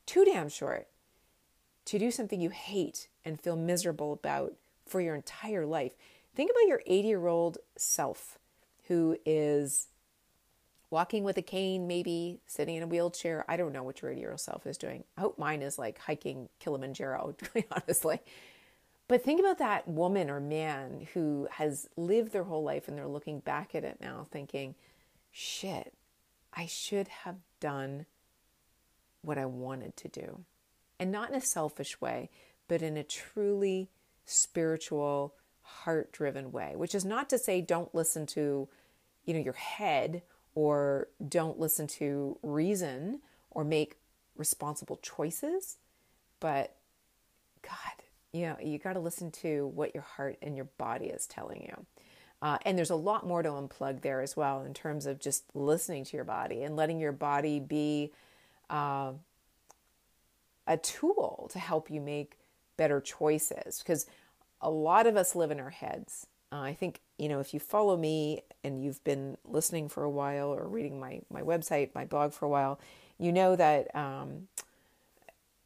too 0.08 0.26
damn 0.26 0.50
short 0.50 0.88
to 1.86 2.00
do 2.00 2.10
something 2.10 2.42
you 2.42 2.50
hate 2.50 3.10
and 3.24 3.40
feel 3.40 3.56
miserable 3.56 4.12
about 4.12 4.56
for 4.88 5.00
your 5.02 5.14
entire 5.14 5.68
life. 5.68 5.92
Think 6.34 6.50
about 6.50 6.68
your 6.68 6.82
80 6.88 7.08
year 7.08 7.28
old 7.28 7.60
self 7.78 8.40
who 8.88 9.16
is 9.24 9.86
walking 10.90 11.24
with 11.24 11.38
a 11.38 11.44
cane, 11.44 11.86
maybe 11.86 12.40
sitting 12.48 12.76
in 12.76 12.82
a 12.82 12.88
wheelchair. 12.88 13.46
I 13.48 13.56
don't 13.56 13.72
know 13.72 13.84
what 13.84 14.02
your 14.02 14.10
80 14.10 14.20
year 14.20 14.32
old 14.32 14.40
self 14.40 14.66
is 14.66 14.80
doing. 14.80 15.04
I 15.16 15.22
hope 15.22 15.38
mine 15.38 15.62
is 15.62 15.78
like 15.78 16.00
hiking 16.00 16.50
Kilimanjaro, 16.60 17.36
honestly. 17.72 18.20
But 19.08 19.24
think 19.24 19.40
about 19.40 19.60
that 19.60 19.88
woman 19.88 20.30
or 20.30 20.40
man 20.40 21.08
who 21.14 21.48
has 21.52 21.88
lived 21.96 22.32
their 22.32 22.46
whole 22.46 22.64
life 22.64 22.88
and 22.88 22.98
they're 22.98 23.08
looking 23.08 23.40
back 23.40 23.76
at 23.76 23.84
it 23.84 23.98
now 24.02 24.26
thinking, 24.32 24.76
shit, 25.32 25.94
I 26.54 26.66
should 26.66 27.08
have 27.08 27.36
done 27.60 28.08
what 29.22 29.38
I 29.38 29.46
wanted 29.46 29.96
to 29.98 30.08
do. 30.08 30.46
And 31.00 31.12
not 31.12 31.30
in 31.30 31.36
a 31.36 31.42
selfish 31.42 32.00
way, 32.02 32.30
but 32.68 32.82
in 32.82 32.98
a 32.98 33.04
truly 33.04 33.90
spiritual, 34.24 35.36
heart 35.62 36.12
driven 36.12 36.52
way, 36.52 36.74
which 36.76 36.96
is 36.96 37.06
not 37.06 37.30
to 37.30 37.38
say 37.38 37.62
don't 37.62 37.94
listen 37.94 38.26
to, 38.28 38.68
you 39.26 39.34
know, 39.34 39.40
your 39.40 39.54
head 39.54 40.24
or 40.56 41.10
don't 41.28 41.60
listen 41.60 41.86
to 41.86 42.40
reason 42.42 43.20
or 43.52 43.64
make 43.64 43.98
responsible 44.36 44.98
choices, 44.98 45.78
but 46.40 46.76
God, 47.62 48.04
you 48.36 48.48
know, 48.48 48.58
you 48.62 48.78
got 48.78 48.94
to 48.94 49.00
listen 49.00 49.32
to 49.32 49.68
what 49.68 49.94
your 49.94 50.04
heart 50.04 50.38
and 50.42 50.56
your 50.56 50.66
body 50.78 51.06
is 51.06 51.26
telling 51.26 51.62
you. 51.62 51.86
Uh, 52.42 52.58
and 52.66 52.78
there's 52.78 52.90
a 52.90 52.96
lot 52.96 53.26
more 53.26 53.42
to 53.42 53.50
unplug 53.50 54.02
there 54.02 54.22
as 54.22 54.36
well 54.36 54.62
in 54.62 54.74
terms 54.74 55.06
of 55.06 55.20
just 55.20 55.46
listening 55.54 56.04
to 56.04 56.18
your 56.18 56.26
body 56.26 56.64
and 56.64 56.76
letting 56.76 57.00
your 57.00 57.14
body 57.14 57.60
be 57.62 58.12
uh, 58.70 59.14
a 60.68 60.78
tool 60.78 61.50
to 61.52 61.60
help 61.60 61.90
you 61.90 62.02
make 62.02 62.38
better 62.76 63.00
choices. 63.00 63.80
Because 63.80 64.06
a 64.60 64.70
lot 64.70 65.08
of 65.08 65.16
us 65.16 65.34
live 65.34 65.50
in 65.50 65.60
our 65.60 65.70
heads. 65.70 66.28
Uh, 66.52 66.60
I 66.60 66.74
think, 66.74 67.00
you 67.18 67.30
know, 67.30 67.40
if 67.40 67.54
you 67.54 67.60
follow 67.60 67.96
me 67.96 68.44
and 68.64 68.84
you've 68.84 69.04
been 69.06 69.38
listening 69.46 69.88
for 69.88 70.04
a 70.04 70.10
while 70.10 70.50
or 70.50 70.68
reading 70.68 71.00
my, 71.00 71.22
my 71.32 71.42
website, 71.42 71.96
my 71.96 72.04
blog 72.04 72.34
for 72.34 72.46
a 72.46 72.50
while, 72.50 72.80
you 73.18 73.32
know 73.32 73.56
that 73.56 73.96
um, 73.96 74.50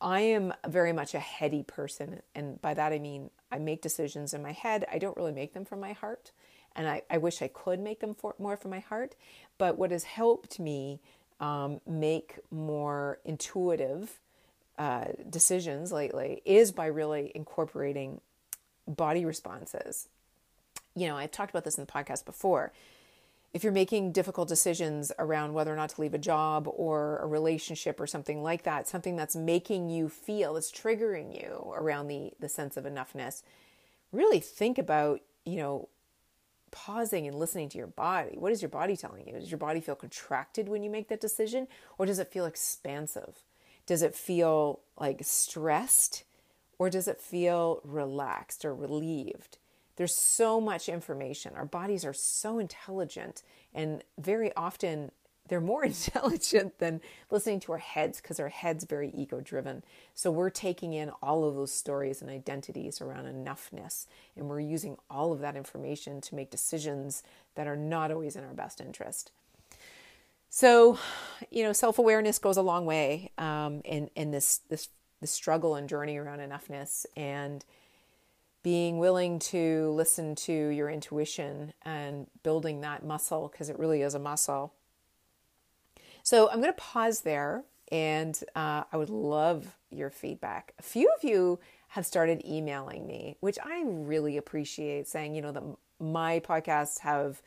I 0.02 0.22
am 0.22 0.54
very 0.68 0.94
much 0.94 1.14
a 1.14 1.20
heady 1.20 1.64
person. 1.64 2.22
And 2.36 2.62
by 2.62 2.74
that 2.74 2.94
I 2.94 3.00
mean 3.00 3.30
I 3.52 3.58
make 3.60 3.82
decisions 3.82 4.34
in 4.34 4.42
my 4.42 4.52
head. 4.52 4.86
I 4.92 4.98
don't 4.98 5.18
really 5.18 5.32
make 5.32 5.54
them 5.54 5.66
from 5.66 5.80
my 5.80 5.94
heart. 5.94 6.32
And 6.76 6.88
I, 6.88 7.02
I 7.10 7.18
wish 7.18 7.42
I 7.42 7.48
could 7.48 7.80
make 7.80 8.00
them 8.00 8.14
for, 8.14 8.36
more 8.40 8.56
from 8.56 8.72
my 8.72 8.80
heart. 8.80 9.16
But 9.58 9.78
what 9.78 9.92
has 9.92 10.04
helped 10.04 10.60
me 10.60 11.02
um, 11.40 11.82
make 11.88 12.36
more 12.52 13.20
intuitive 13.26 14.20
uh, 14.78 15.06
decisions 15.30 15.92
lately 15.92 16.42
is 16.46 16.72
by 16.72 16.86
really 16.86 17.32
incorporating 17.36 18.22
body 18.88 19.26
responses. 19.26 20.08
You 20.96 21.08
know, 21.08 21.18
I've 21.18 21.32
talked 21.32 21.50
about 21.50 21.66
this 21.66 21.78
in 21.78 21.86
the 21.86 21.92
podcast 21.92 22.26
before. 22.26 22.72
If 23.54 23.64
you're 23.64 23.74
making 23.74 24.12
difficult 24.12 24.48
decisions 24.48 25.12
around 25.18 25.54
whether 25.54 25.74
or 25.74 25.76
not 25.76 25.90
to 25.90 26.02
leave 26.02 26.14
a 26.14 26.20
job 26.20 26.68
or 26.68 27.18
a 27.18 27.28
relationship 27.28 28.00
or 28.00 28.06
something 28.06 28.44
like 28.44 28.64
that, 28.64 28.88
something 28.88 29.16
that's 29.16 29.36
making 29.36 29.90
you 29.90 30.08
feel, 30.08 30.54
that's 30.54 30.72
triggering 30.72 31.34
you 31.36 31.74
around 31.76 32.08
the, 32.08 32.32
the 32.40 32.50
sense 32.50 32.78
of 32.78 32.84
enoughness, 32.86 33.42
really 34.12 34.40
think 34.40 34.78
about, 34.78 35.22
you 35.46 35.58
know, 35.58 35.90
pausing 36.72 37.26
and 37.26 37.40
listening 37.40 37.70
to 37.70 37.78
your 37.80 37.88
body. 37.88 38.36
What 38.38 38.52
is 38.52 38.62
your 38.62 38.70
body 38.70 38.96
telling 38.96 39.28
you? 39.28 39.34
Does 39.34 39.50
your 39.50 39.58
body 39.58 39.82
feel 39.82 39.96
contracted 39.96 40.70
when 40.70 40.84
you 40.84 40.90
make 40.92 41.08
that 41.10 41.22
decision 41.22 41.68
or 41.98 42.06
does 42.06 42.20
it 42.20 42.32
feel 42.32 42.46
expansive? 42.46 43.44
Does 43.88 44.04
it 44.04 44.14
feel 44.14 44.82
like 45.00 45.22
stressed 45.24 46.24
or 46.78 46.92
does 46.92 47.08
it 47.08 47.20
feel 47.20 47.82
relaxed 47.84 48.64
or 48.64 48.76
relieved? 48.76 49.58
There's 50.00 50.16
so 50.16 50.62
much 50.62 50.88
information. 50.88 51.52
Our 51.58 51.66
bodies 51.66 52.06
are 52.06 52.14
so 52.14 52.58
intelligent, 52.58 53.44
and 53.74 54.02
very 54.18 54.56
often 54.56 55.12
they're 55.50 55.60
more 55.60 55.84
intelligent 55.94 56.80
than 56.80 57.02
listening 57.30 57.60
to 57.60 57.74
our 57.74 57.80
heads 57.80 58.22
because 58.22 58.40
our 58.40 58.48
heads 58.48 58.86
very 58.86 59.12
ego 59.14 59.42
driven. 59.42 59.84
So 60.14 60.32
we're 60.32 60.52
taking 60.52 60.94
in 60.94 61.10
all 61.22 61.44
of 61.44 61.56
those 61.56 61.74
stories 61.74 62.22
and 62.22 62.32
identities 62.32 63.02
around 63.02 63.26
enoughness, 63.26 64.06
and 64.38 64.48
we're 64.48 64.62
using 64.62 64.96
all 65.10 65.34
of 65.34 65.42
that 65.42 65.58
information 65.58 66.22
to 66.22 66.34
make 66.34 66.50
decisions 66.50 67.22
that 67.56 67.68
are 67.68 67.76
not 67.76 68.10
always 68.10 68.38
in 68.38 68.46
our 68.46 68.54
best 68.54 68.80
interest. 68.80 69.34
So, 70.50 70.98
you 71.52 71.64
know, 71.64 71.74
self 71.74 72.00
awareness 72.00 72.40
goes 72.40 72.56
a 72.56 72.62
long 72.62 72.86
way 72.86 73.32
um, 73.38 73.82
in 73.84 74.10
in 74.16 74.32
this 74.32 74.62
this 74.70 74.88
struggle 75.26 75.76
and 75.76 75.90
journey 75.90 76.16
around 76.16 76.40
enoughness 76.40 77.06
and 77.18 77.66
being 78.62 79.00
willing 79.00 79.40
to 79.40 79.92
listen 79.92 80.36
to 80.36 80.52
your 80.52 80.90
intuition 80.90 81.74
and 81.84 82.28
building 82.44 82.82
that 82.82 83.06
muscle 83.06 83.50
because 83.52 83.70
it 83.70 83.80
really 83.80 84.02
is 84.02 84.14
a 84.14 84.20
muscle. 84.20 84.74
So 86.24 86.50
I'm 86.50 86.62
going 86.62 86.74
to 86.74 86.82
pause 86.82 87.22
there 87.22 87.64
and 87.92 88.40
uh, 88.56 88.84
I 88.92 88.98
would 88.98 89.10
love 89.10 89.76
your 89.90 90.10
feedback. 90.10 90.74
A 90.78 90.84
few 90.84 91.12
of 91.16 91.24
you 91.24 91.60
have 91.90 92.06
started 92.06 92.46
emailing 92.46 93.08
me, 93.08 93.38
which 93.40 93.58
I 93.64 93.84
really 93.86 94.38
appreciate, 94.38 95.08
saying, 95.08 95.34
you 95.34 95.42
know, 95.42 95.52
that 95.52 95.64
my 96.00 96.40
podcasts 96.40 97.00
have 97.00 97.42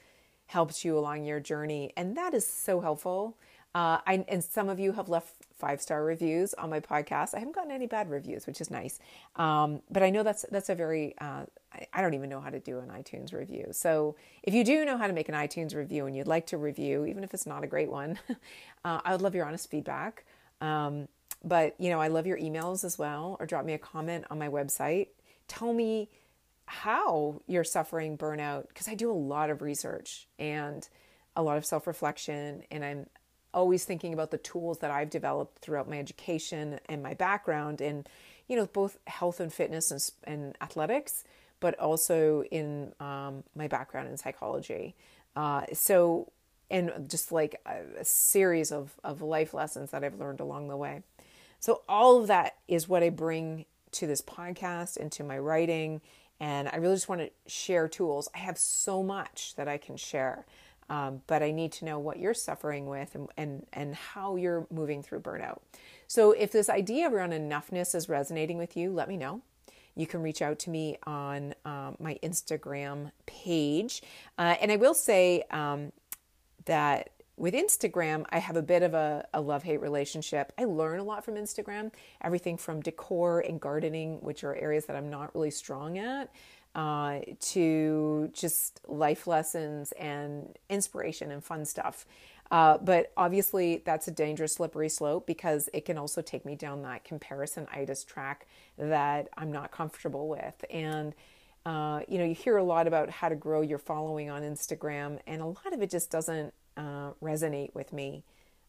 helped 0.47 0.85
you 0.85 0.99
along 0.99 1.25
your 1.25 1.41
journey. 1.41 1.93
And 1.97 2.17
that 2.17 2.35
is 2.35 2.47
so 2.47 2.81
helpful. 2.81 3.37
Uh, 3.75 3.99
I, 4.07 4.25
and 4.29 4.43
some 4.43 4.69
of 4.69 4.81
you 4.81 4.93
have 4.93 5.09
left 5.09 5.42
five 5.63 5.81
star 5.81 6.05
reviews 6.05 6.55
on 6.55 6.69
my 6.71 6.81
podcast. 6.81 7.35
I 7.35 7.39
haven't 7.39 7.55
gotten 7.55 7.71
any 7.71 7.87
bad 7.87 8.11
reviews, 8.11 8.49
which 8.49 8.61
is 8.61 8.69
nice. 8.69 8.99
Um, 9.37 9.81
but 9.91 10.03
I 10.03 10.11
know 10.11 10.25
that's 10.25 10.45
that's 10.51 10.69
a 10.69 10.75
very 10.75 11.15
uh, 11.21 11.45
I, 11.73 11.87
I, 11.95 12.03
don't 12.03 12.15
even 12.15 12.29
know 12.29 12.41
how 12.41 12.51
to 12.51 12.59
do 12.59 12.81
an 12.81 12.89
iTunes 12.89 13.33
review. 13.33 13.69
So 13.71 14.17
if 14.43 14.55
you 14.55 14.65
do 14.65 14.85
know 14.85 14.99
how 14.99 15.07
to 15.07 15.13
make 15.13 15.29
an 15.29 15.37
iTunes 15.37 15.73
review 15.75 16.07
and 16.07 16.17
you'd 16.17 16.27
like 16.27 16.49
to 16.49 16.59
review, 16.59 17.07
even 17.07 17.23
if 17.23 17.33
it's 17.33 17.47
not 17.47 17.63
a 17.63 17.69
great 17.69 17.93
one, 17.93 18.19
uh, 18.85 19.01
I 19.05 19.13
would 19.13 19.23
love 19.23 19.37
your 19.37 19.47
honest 19.47 19.71
feedback. 19.71 20.25
Um, 20.61 21.07
but 21.45 21.77
you 21.79 21.91
know, 21.91 22.01
I 22.01 22.09
love 22.09 22.27
your 22.27 22.39
emails 22.39 22.83
as 22.83 22.99
well, 22.99 23.37
or 23.39 23.47
drop 23.47 23.65
me 23.65 23.73
a 23.75 23.79
comment 23.79 24.25
on 24.31 24.39
my 24.41 24.49
website. 24.49 25.09
Tell 25.47 25.73
me 25.73 26.11
how 26.67 27.41
you're 27.47 27.65
suffering 27.65 28.19
burnout 28.19 28.67
because 28.69 28.89
I 28.89 28.95
do 28.95 29.11
a 29.11 29.15
lot 29.15 29.49
of 29.49 29.63
research 29.63 30.27
and 30.41 30.89
a 31.37 31.43
lot 31.43 31.57
of 31.57 31.65
self 31.65 31.87
reflection, 31.87 32.65
and 32.73 32.85
I'm 32.85 33.07
always 33.55 33.85
thinking 33.85 34.13
about 34.13 34.31
the 34.31 34.39
tools 34.39 34.79
that 34.79 34.91
I've 34.91 35.11
developed 35.11 35.59
throughout 35.59 35.89
my 35.89 35.99
education 35.99 36.81
and 36.87 37.03
my 37.03 37.15
background 37.15 37.81
in, 37.81 38.07
you 38.49 38.57
know, 38.57 38.67
both 38.67 38.99
health 39.07 39.41
and 39.41 39.53
fitness 39.53 39.91
and, 39.91 40.11
and 40.25 40.57
athletics, 40.61 41.25
but 41.61 41.79
also 41.79 42.43
in 42.51 42.93
um, 43.01 43.45
my 43.55 43.69
background 43.69 44.09
in 44.09 44.17
psychology. 44.17 44.95
Uh, 45.37 45.63
so, 45.73 46.31
and 46.71 46.91
just 47.09 47.33
like 47.33 47.61
a, 47.67 48.01
a 48.01 48.05
series 48.05 48.73
of, 48.73 48.95
of 49.05 49.23
life 49.23 49.55
lessons 49.55 49.91
that 49.91 50.05
I've 50.05 50.19
learned 50.19 50.41
along 50.41 50.69
the 50.69 50.77
way. 50.77 51.03
So, 51.61 51.83
all 51.89 52.21
of 52.21 52.27
that 52.27 52.57
is 52.67 52.89
what 52.89 53.03
I 53.03 53.11
bring 53.11 53.67
to 53.93 54.07
this 54.07 54.21
podcast 54.21 54.97
and 54.97 55.13
to 55.13 55.23
my 55.23 55.39
writing. 55.39 56.01
And 56.41 56.69
I 56.69 56.77
really 56.77 56.97
just 56.97 57.09
want 57.09 57.21
to 57.21 57.31
share 57.47 57.87
tools. 57.87 58.29
I 58.35 58.39
have 58.39 58.59
so 58.59 59.03
much 59.03 59.55
that 59.57 59.69
I 59.69 59.79
can 59.79 59.97
share. 59.97 60.45
Um, 60.93 61.23
but 61.27 61.43
I 61.43 61.53
need 61.53 61.73
to 61.73 61.87
know 61.87 61.99
what 61.99 62.19
you're 62.19 62.35
suffering 62.35 62.87
with 62.87 63.15
and, 63.15 63.29
and, 63.39 63.67
and 63.73 63.95
how 63.95 64.37
you're 64.37 64.67
moving 64.71 65.03
through 65.03 65.21
burnout. 65.21 65.61
So 66.07 66.33
if 66.33 66.53
this 66.53 66.69
idea 66.69 67.09
around 67.09 67.33
enoughness 67.33 67.95
is 67.95 68.11
resonating 68.11 68.59
with 68.59 68.77
you, 68.77 68.93
let 68.93 69.09
me 69.09 69.17
know. 69.17 69.41
You 69.97 70.07
can 70.07 70.21
reach 70.21 70.43
out 70.43 70.59
to 70.61 70.71
me 70.71 70.99
on 71.07 71.55
um, 71.65 71.97
my 71.99 72.19
Instagram 72.23 73.11
page. 73.25 74.03
Uh, 74.37 74.57
and 74.61 74.71
I 74.71 74.77
will 74.77 74.93
say 74.93 75.45
um, 75.51 75.93
that 76.67 77.09
with 77.39 77.55
Instagram, 77.55 78.27
I 78.29 78.39
have 78.39 78.57
a 78.57 78.63
bit 78.63 78.83
of 78.83 78.93
a, 78.93 79.27
a 79.33 79.41
love 79.41 79.63
hate 79.63 79.81
relationship. 79.81 80.53
I 80.59 80.65
learn 80.65 80.99
a 80.99 81.05
lot 81.05 81.25
from 81.25 81.37
Instagram, 81.37 81.91
everything 82.21 82.59
from 82.59 82.83
decor 82.83 83.41
and 83.41 83.59
gardening, 83.59 84.19
which 84.21 84.45
are 84.45 84.55
areas 84.55 84.85
that 84.87 84.97
I'm 84.97 85.09
not 85.09 85.35
really 85.35 85.51
strong 85.51 85.97
at 85.97 86.29
uh, 86.75 87.21
to 87.41 88.31
just 88.33 88.81
life 88.87 89.27
lessons 89.27 89.93
and 89.93 90.57
inspiration 90.69 91.31
and 91.31 91.45
fun 91.45 91.65
stuff. 91.65 92.07
Uh, 92.51 92.77
but 92.79 93.13
obviously, 93.17 93.83
that's 93.85 94.09
a 94.09 94.11
dangerous 94.11 94.55
slippery 94.55 94.89
slope 94.89 95.27
because 95.27 95.71
it 95.73 95.87
can 95.87 95.97
also 95.97 96.21
take 96.21 96.45
me 96.45 96.55
down 96.55 96.83
that 96.83 97.03
comparison 97.03 97.67
itis 97.73 98.05
track 98.05 98.47
that 98.77 99.29
I'm 99.39 99.51
not 99.51 99.71
comfortable 99.71 100.29
with. 100.29 100.63
And, 100.71 101.15
uh, 101.65 102.01
you 102.09 102.19
know, 102.19 102.25
you 102.25 102.35
hear 102.35 102.59
a 102.59 102.65
lot 102.65 102.87
about 102.87 103.09
how 103.09 103.31
to 103.31 103.35
grow 103.35 103.63
your 103.63 103.79
following 103.79 104.29
on 104.29 104.43
Instagram, 104.43 105.19
and 105.27 105.41
a 105.41 105.47
lot 105.47 105.73
of 105.73 105.81
it 105.81 105.89
just 105.91 106.11
doesn't 106.11 106.53
uh, 106.77 107.13
resonate 107.23 107.75
with 107.75 107.91
me. 107.91 108.23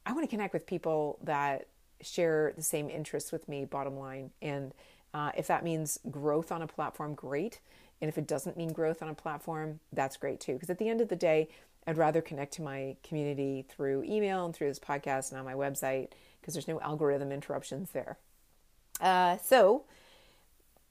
I 0.05 0.13
want 0.13 0.23
to 0.23 0.29
connect 0.29 0.53
with 0.53 0.65
people 0.65 1.19
that 1.23 1.67
share 2.01 2.53
the 2.55 2.63
same 2.63 2.89
interests 2.89 3.31
with 3.31 3.49
me, 3.49 3.65
bottom 3.65 3.97
line. 3.97 4.31
And 4.41 4.73
uh, 5.13 5.31
if 5.37 5.47
that 5.47 5.63
means 5.63 5.99
growth 6.09 6.51
on 6.51 6.61
a 6.61 6.67
platform, 6.67 7.15
great. 7.15 7.59
And 8.03 8.09
if 8.09 8.17
it 8.17 8.27
doesn't 8.27 8.57
mean 8.57 8.73
growth 8.73 9.01
on 9.01 9.07
a 9.07 9.13
platform, 9.13 9.79
that's 9.93 10.17
great 10.17 10.41
too. 10.41 10.55
Because 10.55 10.69
at 10.69 10.77
the 10.77 10.89
end 10.89 10.99
of 10.99 11.07
the 11.07 11.15
day, 11.15 11.47
I'd 11.87 11.97
rather 11.97 12.21
connect 12.21 12.51
to 12.55 12.61
my 12.61 12.97
community 13.01 13.63
through 13.69 14.03
email 14.03 14.43
and 14.43 14.53
through 14.53 14.67
this 14.67 14.77
podcast 14.77 15.31
and 15.31 15.39
on 15.39 15.45
my 15.45 15.53
website 15.53 16.09
because 16.41 16.53
there's 16.53 16.67
no 16.67 16.81
algorithm 16.81 17.31
interruptions 17.31 17.91
there. 17.91 18.17
Uh, 18.99 19.37
so 19.37 19.85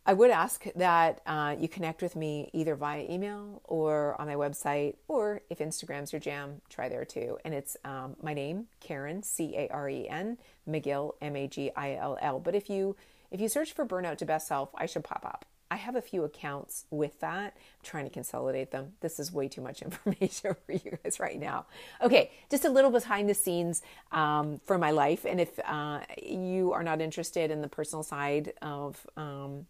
I 0.07 0.15
would 0.15 0.31
ask 0.31 0.65
that 0.75 1.21
uh, 1.27 1.55
you 1.61 1.69
connect 1.69 2.01
with 2.01 2.17
me 2.17 2.49
either 2.55 2.75
via 2.77 3.03
email 3.03 3.61
or 3.65 4.19
on 4.19 4.27
my 4.27 4.37
website, 4.37 4.95
or 5.07 5.43
if 5.51 5.59
Instagram's 5.59 6.15
your 6.15 6.21
jam, 6.21 6.63
try 6.71 6.89
there 6.89 7.05
too. 7.05 7.37
And 7.45 7.53
it's 7.53 7.77
um, 7.85 8.17
my 8.23 8.33
name, 8.33 8.69
Caren 8.83 9.23
C 9.23 9.55
A 9.55 9.69
R 9.69 9.91
E 9.91 10.09
N, 10.09 10.39
Magill 10.67 11.13
M 11.21 11.37
A 11.37 11.47
G 11.47 11.71
I 11.77 11.95
L 11.97 12.17
L. 12.23 12.41
But 12.41 12.55
if 12.55 12.71
you 12.71 12.97
if 13.31 13.39
you 13.39 13.51
search 13.51 13.75
for 13.75 13.85
Burnout 13.85 14.17
to 14.17 14.25
Best 14.25 14.49
Self, 14.49 14.71
I 14.75 14.87
should 14.87 15.05
pop 15.05 15.27
up. 15.27 15.45
I 15.73 15.77
have 15.77 15.97
a 15.97 16.03
few 16.03 16.25
accounts 16.25 16.85
with 16.91 17.19
that. 17.21 17.55
I'm 17.57 17.83
trying 17.83 18.05
to 18.05 18.11
consolidate 18.11 18.73
them. 18.73 18.93
This 19.01 19.19
is 19.19 19.33
way 19.33 19.49
too 19.49 19.63
much 19.63 19.81
information 19.89 20.55
for 20.67 20.73
you 20.73 20.99
guys 21.03 21.19
right 21.19 21.41
now. 21.41 21.65
Okay, 22.03 22.31
just 22.51 22.67
a 22.67 22.69
little 22.69 22.91
behind 22.91 23.27
the 23.27 23.33
scenes 23.33 23.81
um, 24.13 24.61
for 24.67 24.77
my 24.77 24.91
life. 24.91 25.25
And 25.25 25.41
if 25.41 25.59
uh, 25.65 26.01
you 26.23 26.75
are 26.75 26.83
not 26.83 27.01
interested 27.01 27.51
in 27.51 27.63
the 27.63 27.69
personal 27.69 28.03
side 28.03 28.53
of 28.61 29.07
um, 29.17 29.65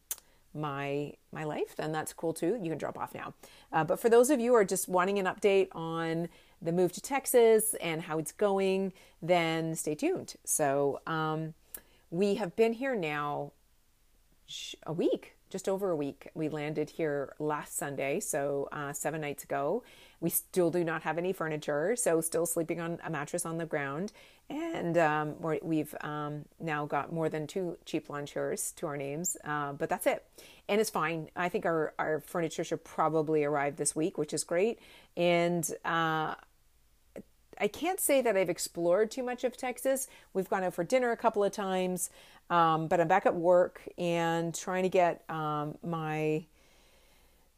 my 0.53 1.13
my 1.33 1.45
life, 1.45 1.77
then 1.77 1.93
that's 1.93 2.13
cool 2.13 2.35
too. 2.35 2.59
You 2.61 2.71
can 2.71 2.79
drop 2.79 2.99
off 2.99 3.15
now. 3.15 3.35
Uh, 3.73 3.85
but 3.85 4.01
for 4.01 4.09
those 4.09 4.29
of 4.29 4.41
you 4.41 4.51
who 4.51 4.57
are 4.57 4.65
just 4.65 4.89
wanting 4.89 5.21
an 5.21 5.27
update 5.27 5.69
on 5.71 6.29
the 6.61 6.73
move 6.73 6.91
to 6.95 7.01
Texas 7.01 7.77
and 7.81 8.03
how 8.03 8.19
it's 8.19 8.33
going, 8.33 8.93
then 9.23 9.77
stay 9.77 9.95
tuned. 9.95 10.35
So 10.45 11.01
um, 11.07 11.55
we 12.11 12.35
have 12.35 12.57
been 12.57 12.73
here 12.73 12.97
now 12.97 13.53
a 14.85 14.93
week 14.93 15.37
just 15.53 15.69
over 15.69 15.91
a 15.91 15.97
week. 15.97 16.31
We 16.35 16.49
landed 16.49 16.89
here 16.89 17.35
last 17.39 17.77
Sunday, 17.77 18.21
so 18.21 18.69
uh, 18.73 18.95
seven 18.95 19.21
nights 19.21 19.45
ago. 19.45 19.85
We 20.19 20.31
still 20.31 20.71
do 20.71 20.83
not 20.83 21.03
have 21.03 21.19
any 21.19 21.35
furniture, 21.35 21.95
so 21.95 22.23
still 22.23 22.47
sleeping 22.47 22.81
on 22.81 22.99
a 23.05 23.11
mattress 23.11 23.45
on 23.45 23.59
the 23.59 23.67
ground. 23.67 24.13
And 24.49 24.97
um, 24.97 25.35
we've 25.63 25.95
um, 26.01 26.47
now 26.59 26.87
got 26.87 27.13
more 27.13 27.29
than 27.29 27.47
two 27.47 27.77
cheap 27.85 28.09
launchers 28.09 28.73
to 28.73 28.87
our 28.87 28.97
names, 28.97 29.37
uh, 29.45 29.75
but 29.75 29.91
that's 29.91 30.07
it. 30.07 30.25
And 30.69 30.81
it's 30.81 30.91
fine. 30.91 31.29
I 31.37 31.51
think 31.51 31.67
our, 31.67 31.93
our 31.99 32.21
furniture 32.21 32.65
should 32.65 32.83
probably 32.83 33.45
arrive 33.45 33.77
this 33.77 33.95
week, 33.95 34.17
which 34.17 34.33
is 34.33 34.45
great. 34.45 34.79
And 35.17 35.71
uh, 35.85 36.35
I 37.61 37.69
can't 37.69 38.01
say 38.01 38.23
that 38.23 38.37
I've 38.37 38.49
explored 38.49 39.11
too 39.11 39.23
much 39.23 39.45
of 39.45 39.57
Texas. 39.57 40.09
We've 40.33 40.49
gone 40.49 40.65
out 40.65 40.75
for 40.75 40.85
dinner 40.85 41.13
a 41.13 41.17
couple 41.17 41.45
of 41.45 41.53
times. 41.53 42.11
Um, 42.53 42.87
but 42.87 43.01
I'm 43.01 43.09
back 43.09 43.25
at 43.25 43.35
work 43.35 43.81
and 43.97 44.55
trying 44.55 44.83
to 44.83 44.91
get 44.91 45.25
um, 45.31 45.79
my 45.83 46.45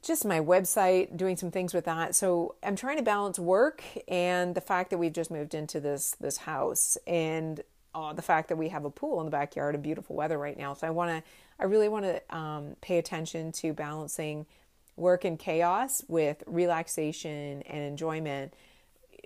just 0.02 0.24
my 0.24 0.38
website, 0.38 1.16
doing 1.16 1.37
some 1.37 1.50
things 1.50 1.74
with 1.74 1.87
that. 1.87 2.14
So 2.14 2.54
I'm 2.62 2.76
trying 2.76 2.98
to 2.98 3.02
balance 3.02 3.38
work 3.38 3.83
and 4.07 4.54
the 4.54 4.61
fact 4.61 4.90
that 4.90 4.98
we've 4.98 5.12
just 5.12 5.33
moved 5.33 5.52
into 5.52 5.80
this 5.80 6.14
this 6.20 6.37
house 6.37 6.96
and 7.09 7.61
uh, 7.92 8.12
the 8.12 8.22
fact 8.22 8.48
that 8.50 8.57
we 8.57 8.68
have 8.68 8.85
a 8.85 8.90
pool 8.90 9.18
in 9.18 9.24
the 9.24 9.33
backyard 9.33 9.74
and 9.74 9.83
beautiful 9.83 10.14
weather 10.14 10.38
right 10.38 10.57
now. 10.57 10.74
So 10.74 10.87
I 10.87 10.90
want 10.90 11.11
to, 11.11 11.22
I 11.59 11.64
really 11.64 11.88
want 11.88 12.04
to 12.04 12.37
um, 12.37 12.76
pay 12.80 12.98
attention 12.98 13.50
to 13.52 13.72
balancing 13.72 14.46
work 14.96 15.24
and 15.24 15.38
chaos 15.38 16.04
with 16.07 16.44
relaxation 16.46 17.62
and 17.62 17.85
enjoyment 17.85 18.54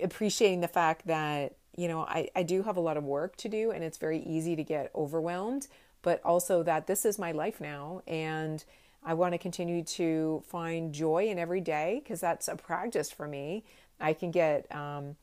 appreciating 0.02 0.60
the 0.60 0.68
fact 0.68 1.06
that, 1.08 1.56
you 1.78 1.86
know, 1.86 2.00
I, 2.00 2.28
I 2.34 2.42
do 2.42 2.64
have 2.64 2.76
a 2.76 2.80
lot 2.80 2.96
of 2.96 3.04
work 3.04 3.36
to 3.36 3.48
do 3.48 3.70
and 3.70 3.84
it's 3.84 3.98
very 3.98 4.18
easy 4.18 4.56
to 4.56 4.64
get 4.64 4.90
overwhelmed, 4.96 5.68
but 6.02 6.20
also 6.24 6.64
that 6.64 6.88
this 6.88 7.04
is 7.04 7.20
my 7.20 7.30
life 7.30 7.60
now. 7.60 8.02
And 8.08 8.64
I 9.04 9.14
want 9.14 9.34
to 9.34 9.38
continue 9.38 9.84
to 9.84 10.42
find 10.48 10.92
joy 10.92 11.28
in 11.28 11.38
every 11.38 11.60
day 11.60 12.00
because 12.02 12.20
that's 12.20 12.48
a 12.48 12.56
practice 12.56 13.12
for 13.12 13.28
me. 13.28 13.62
I 14.00 14.12
can 14.12 14.32
get, 14.32 14.66
um, 14.74 15.14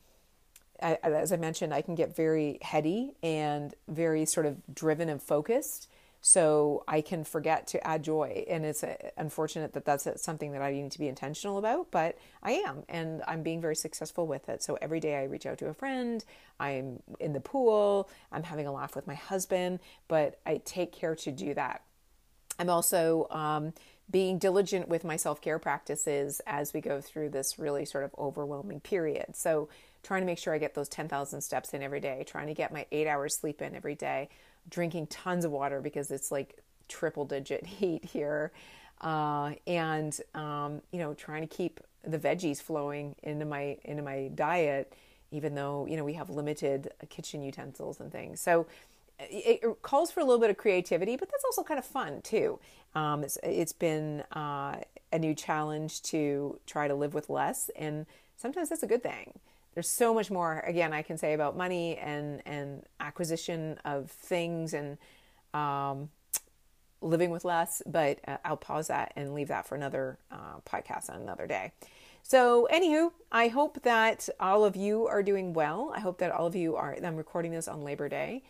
as 0.80 1.30
I 1.30 1.36
mentioned, 1.36 1.74
I 1.74 1.82
can 1.82 1.94
get 1.94 2.16
very 2.16 2.58
heady 2.62 3.12
and 3.22 3.74
very 3.86 4.24
sort 4.24 4.46
of 4.46 4.56
driven 4.74 5.10
and 5.10 5.22
focused. 5.22 5.88
So 6.26 6.82
I 6.88 7.02
can 7.02 7.22
forget 7.22 7.68
to 7.68 7.86
add 7.86 8.02
joy. 8.02 8.44
And 8.48 8.64
it's 8.64 8.82
uh, 8.82 8.96
unfortunate 9.16 9.74
that 9.74 9.84
that's 9.84 10.08
something 10.20 10.50
that 10.50 10.60
I 10.60 10.72
need 10.72 10.90
to 10.90 10.98
be 10.98 11.06
intentional 11.06 11.56
about, 11.56 11.92
but 11.92 12.18
I 12.42 12.54
am. 12.66 12.82
And 12.88 13.22
I'm 13.28 13.44
being 13.44 13.60
very 13.60 13.76
successful 13.76 14.26
with 14.26 14.48
it. 14.48 14.60
So 14.60 14.76
every 14.82 14.98
day 14.98 15.18
I 15.18 15.22
reach 15.26 15.46
out 15.46 15.58
to 15.58 15.68
a 15.68 15.72
friend, 15.72 16.24
I'm 16.58 17.00
in 17.20 17.32
the 17.32 17.38
pool, 17.38 18.10
I'm 18.32 18.42
having 18.42 18.66
a 18.66 18.72
laugh 18.72 18.96
with 18.96 19.06
my 19.06 19.14
husband, 19.14 19.78
but 20.08 20.40
I 20.44 20.60
take 20.64 20.90
care 20.90 21.14
to 21.14 21.30
do 21.30 21.54
that. 21.54 21.84
I'm 22.58 22.70
also 22.70 23.28
um, 23.30 23.72
being 24.10 24.40
diligent 24.40 24.88
with 24.88 25.04
my 25.04 25.14
self 25.14 25.40
care 25.40 25.60
practices 25.60 26.40
as 26.44 26.74
we 26.74 26.80
go 26.80 27.00
through 27.00 27.28
this 27.28 27.56
really 27.56 27.84
sort 27.84 28.02
of 28.02 28.12
overwhelming 28.18 28.80
period. 28.80 29.36
So 29.36 29.68
trying 30.02 30.22
to 30.22 30.26
make 30.26 30.38
sure 30.38 30.52
I 30.52 30.58
get 30.58 30.74
those 30.74 30.88
10,000 30.88 31.40
steps 31.40 31.72
in 31.72 31.84
every 31.84 32.00
day, 32.00 32.24
trying 32.26 32.48
to 32.48 32.54
get 32.54 32.72
my 32.72 32.86
eight 32.90 33.06
hours 33.06 33.36
sleep 33.36 33.62
in 33.62 33.76
every 33.76 33.94
day, 33.94 34.28
drinking 34.68 35.06
tons 35.08 35.44
of 35.44 35.50
water 35.50 35.80
because 35.80 36.10
it's 36.10 36.30
like 36.30 36.58
triple 36.88 37.24
digit 37.24 37.66
heat 37.66 38.04
here. 38.04 38.52
Uh, 39.00 39.52
and 39.66 40.18
um, 40.34 40.80
you 40.90 40.98
know, 40.98 41.14
trying 41.14 41.46
to 41.46 41.54
keep 41.54 41.80
the 42.02 42.18
veggies 42.18 42.62
flowing 42.62 43.14
into 43.22 43.44
my 43.44 43.76
into 43.84 44.02
my 44.02 44.30
diet, 44.34 44.92
even 45.30 45.54
though 45.54 45.86
you 45.86 45.96
know 45.96 46.04
we 46.04 46.14
have 46.14 46.30
limited 46.30 46.90
kitchen 47.10 47.42
utensils 47.42 48.00
and 48.00 48.10
things. 48.10 48.40
So 48.40 48.66
it, 49.18 49.82
calls 49.82 50.10
for 50.10 50.20
a 50.20 50.24
little 50.24 50.40
bit 50.40 50.50
of 50.50 50.56
creativity, 50.56 51.16
but 51.16 51.30
that's 51.30 51.44
also 51.44 51.62
kind 51.62 51.78
of 51.78 51.84
fun 51.84 52.22
too. 52.22 52.58
Um, 52.94 53.22
it's 53.22 53.38
it's 53.42 53.72
been 53.72 54.22
uh, 54.32 54.76
a 55.12 55.18
new 55.18 55.34
challenge 55.34 56.00
to 56.04 56.58
try 56.66 56.88
to 56.88 56.94
live 56.94 57.12
with 57.12 57.28
less, 57.28 57.70
and 57.76 58.06
sometimes 58.36 58.70
that's 58.70 58.82
a 58.82 58.86
good 58.86 59.02
thing 59.02 59.38
there's 59.76 59.88
so 59.88 60.14
much 60.14 60.30
more 60.30 60.60
again 60.60 60.94
I 60.94 61.02
can 61.02 61.18
say 61.18 61.34
about 61.34 61.54
money 61.54 61.98
and 61.98 62.42
and 62.46 62.82
acquisition 62.98 63.78
of 63.84 64.10
things 64.10 64.72
and 64.72 64.96
um, 65.52 66.08
living 67.02 67.30
with 67.30 67.44
less, 67.44 67.82
but 67.86 68.18
uh, 68.26 68.38
I'll 68.44 68.56
pause 68.56 68.88
that 68.88 69.12
and 69.16 69.34
leave 69.34 69.48
that 69.48 69.66
for 69.66 69.74
another 69.74 70.18
uh, 70.30 70.60
podcast 70.66 71.10
on 71.10 71.20
another 71.20 71.46
day. 71.46 71.72
So, 72.22 72.66
anywho, 72.72 73.12
I 73.30 73.48
hope 73.48 73.82
that 73.82 74.28
all 74.40 74.64
of 74.64 74.76
you 74.76 75.06
are 75.06 75.22
doing 75.22 75.52
well. 75.52 75.92
I 75.94 76.00
hope 76.00 76.18
that 76.18 76.32
all 76.32 76.46
of 76.46 76.56
you 76.56 76.74
are. 76.74 76.96
I'm 77.02 77.16
recording 77.16 77.52
this 77.52 77.68
on 77.68 77.84
Labor 77.84 78.08
Day 78.08 78.42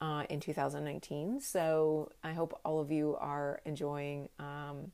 uh, 0.00 0.24
in 0.28 0.38
2019, 0.38 1.40
so 1.40 2.12
I 2.22 2.32
hope 2.32 2.60
all 2.64 2.78
of 2.78 2.92
you 2.92 3.16
are 3.18 3.60
enjoying 3.64 4.28
um, 4.38 4.92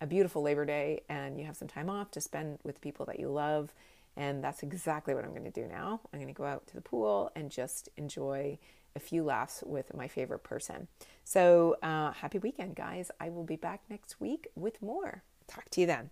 a 0.00 0.06
beautiful 0.06 0.42
Labor 0.42 0.66
Day 0.66 1.02
and 1.08 1.38
you 1.38 1.46
have 1.46 1.56
some 1.56 1.68
time 1.68 1.88
off 1.88 2.10
to 2.12 2.20
spend 2.20 2.58
with 2.62 2.80
people 2.80 3.06
that 3.06 3.18
you 3.18 3.28
love 3.28 3.72
and 4.18 4.42
that's 4.42 4.64
exactly 4.64 5.14
what 5.14 5.24
I'm 5.24 5.30
going 5.30 5.44
to 5.44 5.50
do 5.50 5.66
now. 5.66 6.00
I'm 6.12 6.18
going 6.18 6.32
to 6.32 6.36
go 6.36 6.44
out 6.44 6.66
to 6.66 6.74
the 6.74 6.80
pool 6.80 7.30
and 7.36 7.50
just 7.50 7.88
enjoy 7.96 8.58
a 8.96 9.00
few 9.00 9.22
laughs 9.22 9.62
with 9.64 9.94
my 9.94 10.08
favorite 10.08 10.40
person. 10.40 10.88
So, 11.22 11.76
uh, 11.82 12.10
happy 12.12 12.38
weekend, 12.38 12.74
guys. 12.74 13.12
I 13.20 13.30
will 13.30 13.44
be 13.44 13.56
back 13.56 13.82
next 13.88 14.20
week 14.20 14.48
with 14.56 14.82
more. 14.82 15.22
Talk 15.46 15.70
to 15.70 15.80
you 15.80 15.86
then. 15.86 16.10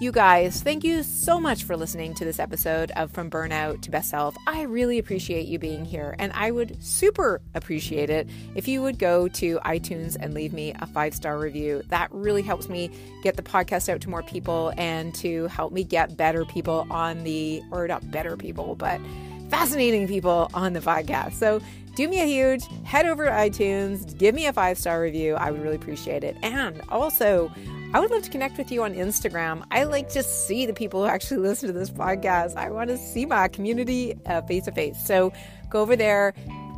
You 0.00 0.12
guys, 0.12 0.62
thank 0.62 0.84
you 0.84 1.02
so 1.02 1.40
much 1.40 1.64
for 1.64 1.76
listening 1.76 2.14
to 2.14 2.24
this 2.24 2.38
episode 2.38 2.92
of 2.92 3.10
From 3.10 3.28
Burnout 3.28 3.82
to 3.82 3.90
Best 3.90 4.10
Self. 4.10 4.36
I 4.46 4.62
really 4.62 5.00
appreciate 5.00 5.48
you 5.48 5.58
being 5.58 5.84
here, 5.84 6.14
and 6.20 6.30
I 6.34 6.52
would 6.52 6.80
super 6.80 7.40
appreciate 7.56 8.08
it 8.08 8.28
if 8.54 8.68
you 8.68 8.80
would 8.80 9.00
go 9.00 9.26
to 9.26 9.58
iTunes 9.64 10.16
and 10.20 10.34
leave 10.34 10.52
me 10.52 10.72
a 10.78 10.86
five 10.86 11.16
star 11.16 11.36
review. 11.36 11.82
That 11.88 12.12
really 12.12 12.42
helps 12.42 12.68
me 12.68 12.92
get 13.24 13.36
the 13.36 13.42
podcast 13.42 13.88
out 13.88 14.00
to 14.02 14.08
more 14.08 14.22
people 14.22 14.72
and 14.76 15.12
to 15.16 15.48
help 15.48 15.72
me 15.72 15.82
get 15.82 16.16
better 16.16 16.44
people 16.44 16.86
on 16.92 17.24
the, 17.24 17.60
or 17.72 17.88
not 17.88 18.08
better 18.08 18.36
people, 18.36 18.76
but 18.76 19.00
fascinating 19.48 20.06
people 20.06 20.48
on 20.54 20.74
the 20.74 20.80
podcast. 20.80 21.32
So 21.32 21.60
do 21.96 22.06
me 22.06 22.20
a 22.20 22.24
huge 22.24 22.62
head 22.84 23.06
over 23.06 23.24
to 23.24 23.30
iTunes, 23.32 24.16
give 24.16 24.32
me 24.32 24.46
a 24.46 24.52
five 24.52 24.78
star 24.78 25.02
review. 25.02 25.34
I 25.34 25.50
would 25.50 25.60
really 25.60 25.74
appreciate 25.74 26.22
it. 26.22 26.36
And 26.44 26.80
also, 26.88 27.50
I 27.94 28.00
would 28.00 28.10
love 28.10 28.22
to 28.22 28.30
connect 28.30 28.58
with 28.58 28.70
you 28.70 28.82
on 28.82 28.92
Instagram. 28.92 29.64
I 29.70 29.84
like 29.84 30.10
to 30.10 30.22
see 30.22 30.66
the 30.66 30.74
people 30.74 31.02
who 31.02 31.08
actually 31.08 31.38
listen 31.38 31.68
to 31.68 31.72
this 31.72 31.90
podcast. 31.90 32.54
I 32.54 32.68
want 32.68 32.90
to 32.90 32.98
see 32.98 33.24
my 33.24 33.48
community 33.48 34.14
face 34.46 34.66
to 34.66 34.72
face. 34.72 35.02
So 35.06 35.32
go 35.70 35.80
over 35.80 35.96
there, 35.96 36.34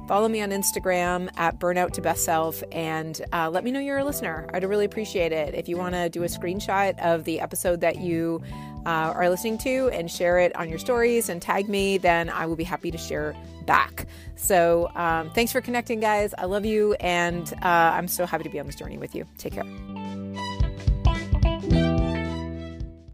follow 0.06 0.28
me 0.28 0.40
on 0.40 0.50
Instagram 0.50 1.28
at 1.36 1.58
Burnout 1.58 1.92
to 1.94 2.00
Best 2.00 2.24
Self, 2.24 2.62
and 2.70 3.20
uh, 3.32 3.50
let 3.50 3.64
me 3.64 3.72
know 3.72 3.80
you're 3.80 3.98
a 3.98 4.04
listener. 4.04 4.48
I'd 4.54 4.62
really 4.62 4.84
appreciate 4.84 5.32
it. 5.32 5.52
If 5.52 5.68
you 5.68 5.76
want 5.76 5.96
to 5.96 6.08
do 6.08 6.22
a 6.22 6.26
screenshot 6.26 6.96
of 7.00 7.24
the 7.24 7.40
episode 7.40 7.80
that 7.80 7.98
you 7.98 8.40
uh, 8.86 9.12
are 9.14 9.28
listening 9.28 9.58
to 9.58 9.90
and 9.92 10.08
share 10.08 10.38
it 10.38 10.54
on 10.54 10.68
your 10.68 10.78
stories 10.78 11.28
and 11.28 11.42
tag 11.42 11.68
me, 11.68 11.98
then 11.98 12.30
I 12.30 12.46
will 12.46 12.56
be 12.56 12.64
happy 12.64 12.92
to 12.92 12.98
share 12.98 13.34
back. 13.66 14.06
So 14.36 14.92
um, 14.94 15.30
thanks 15.30 15.50
for 15.50 15.60
connecting, 15.60 15.98
guys. 15.98 16.34
I 16.38 16.44
love 16.44 16.64
you, 16.64 16.94
and 16.94 17.52
uh, 17.62 17.66
I'm 17.66 18.06
so 18.06 18.26
happy 18.26 18.44
to 18.44 18.50
be 18.50 18.60
on 18.60 18.66
this 18.66 18.76
journey 18.76 18.96
with 18.96 19.16
you. 19.16 19.26
Take 19.38 19.54
care. 19.54 20.09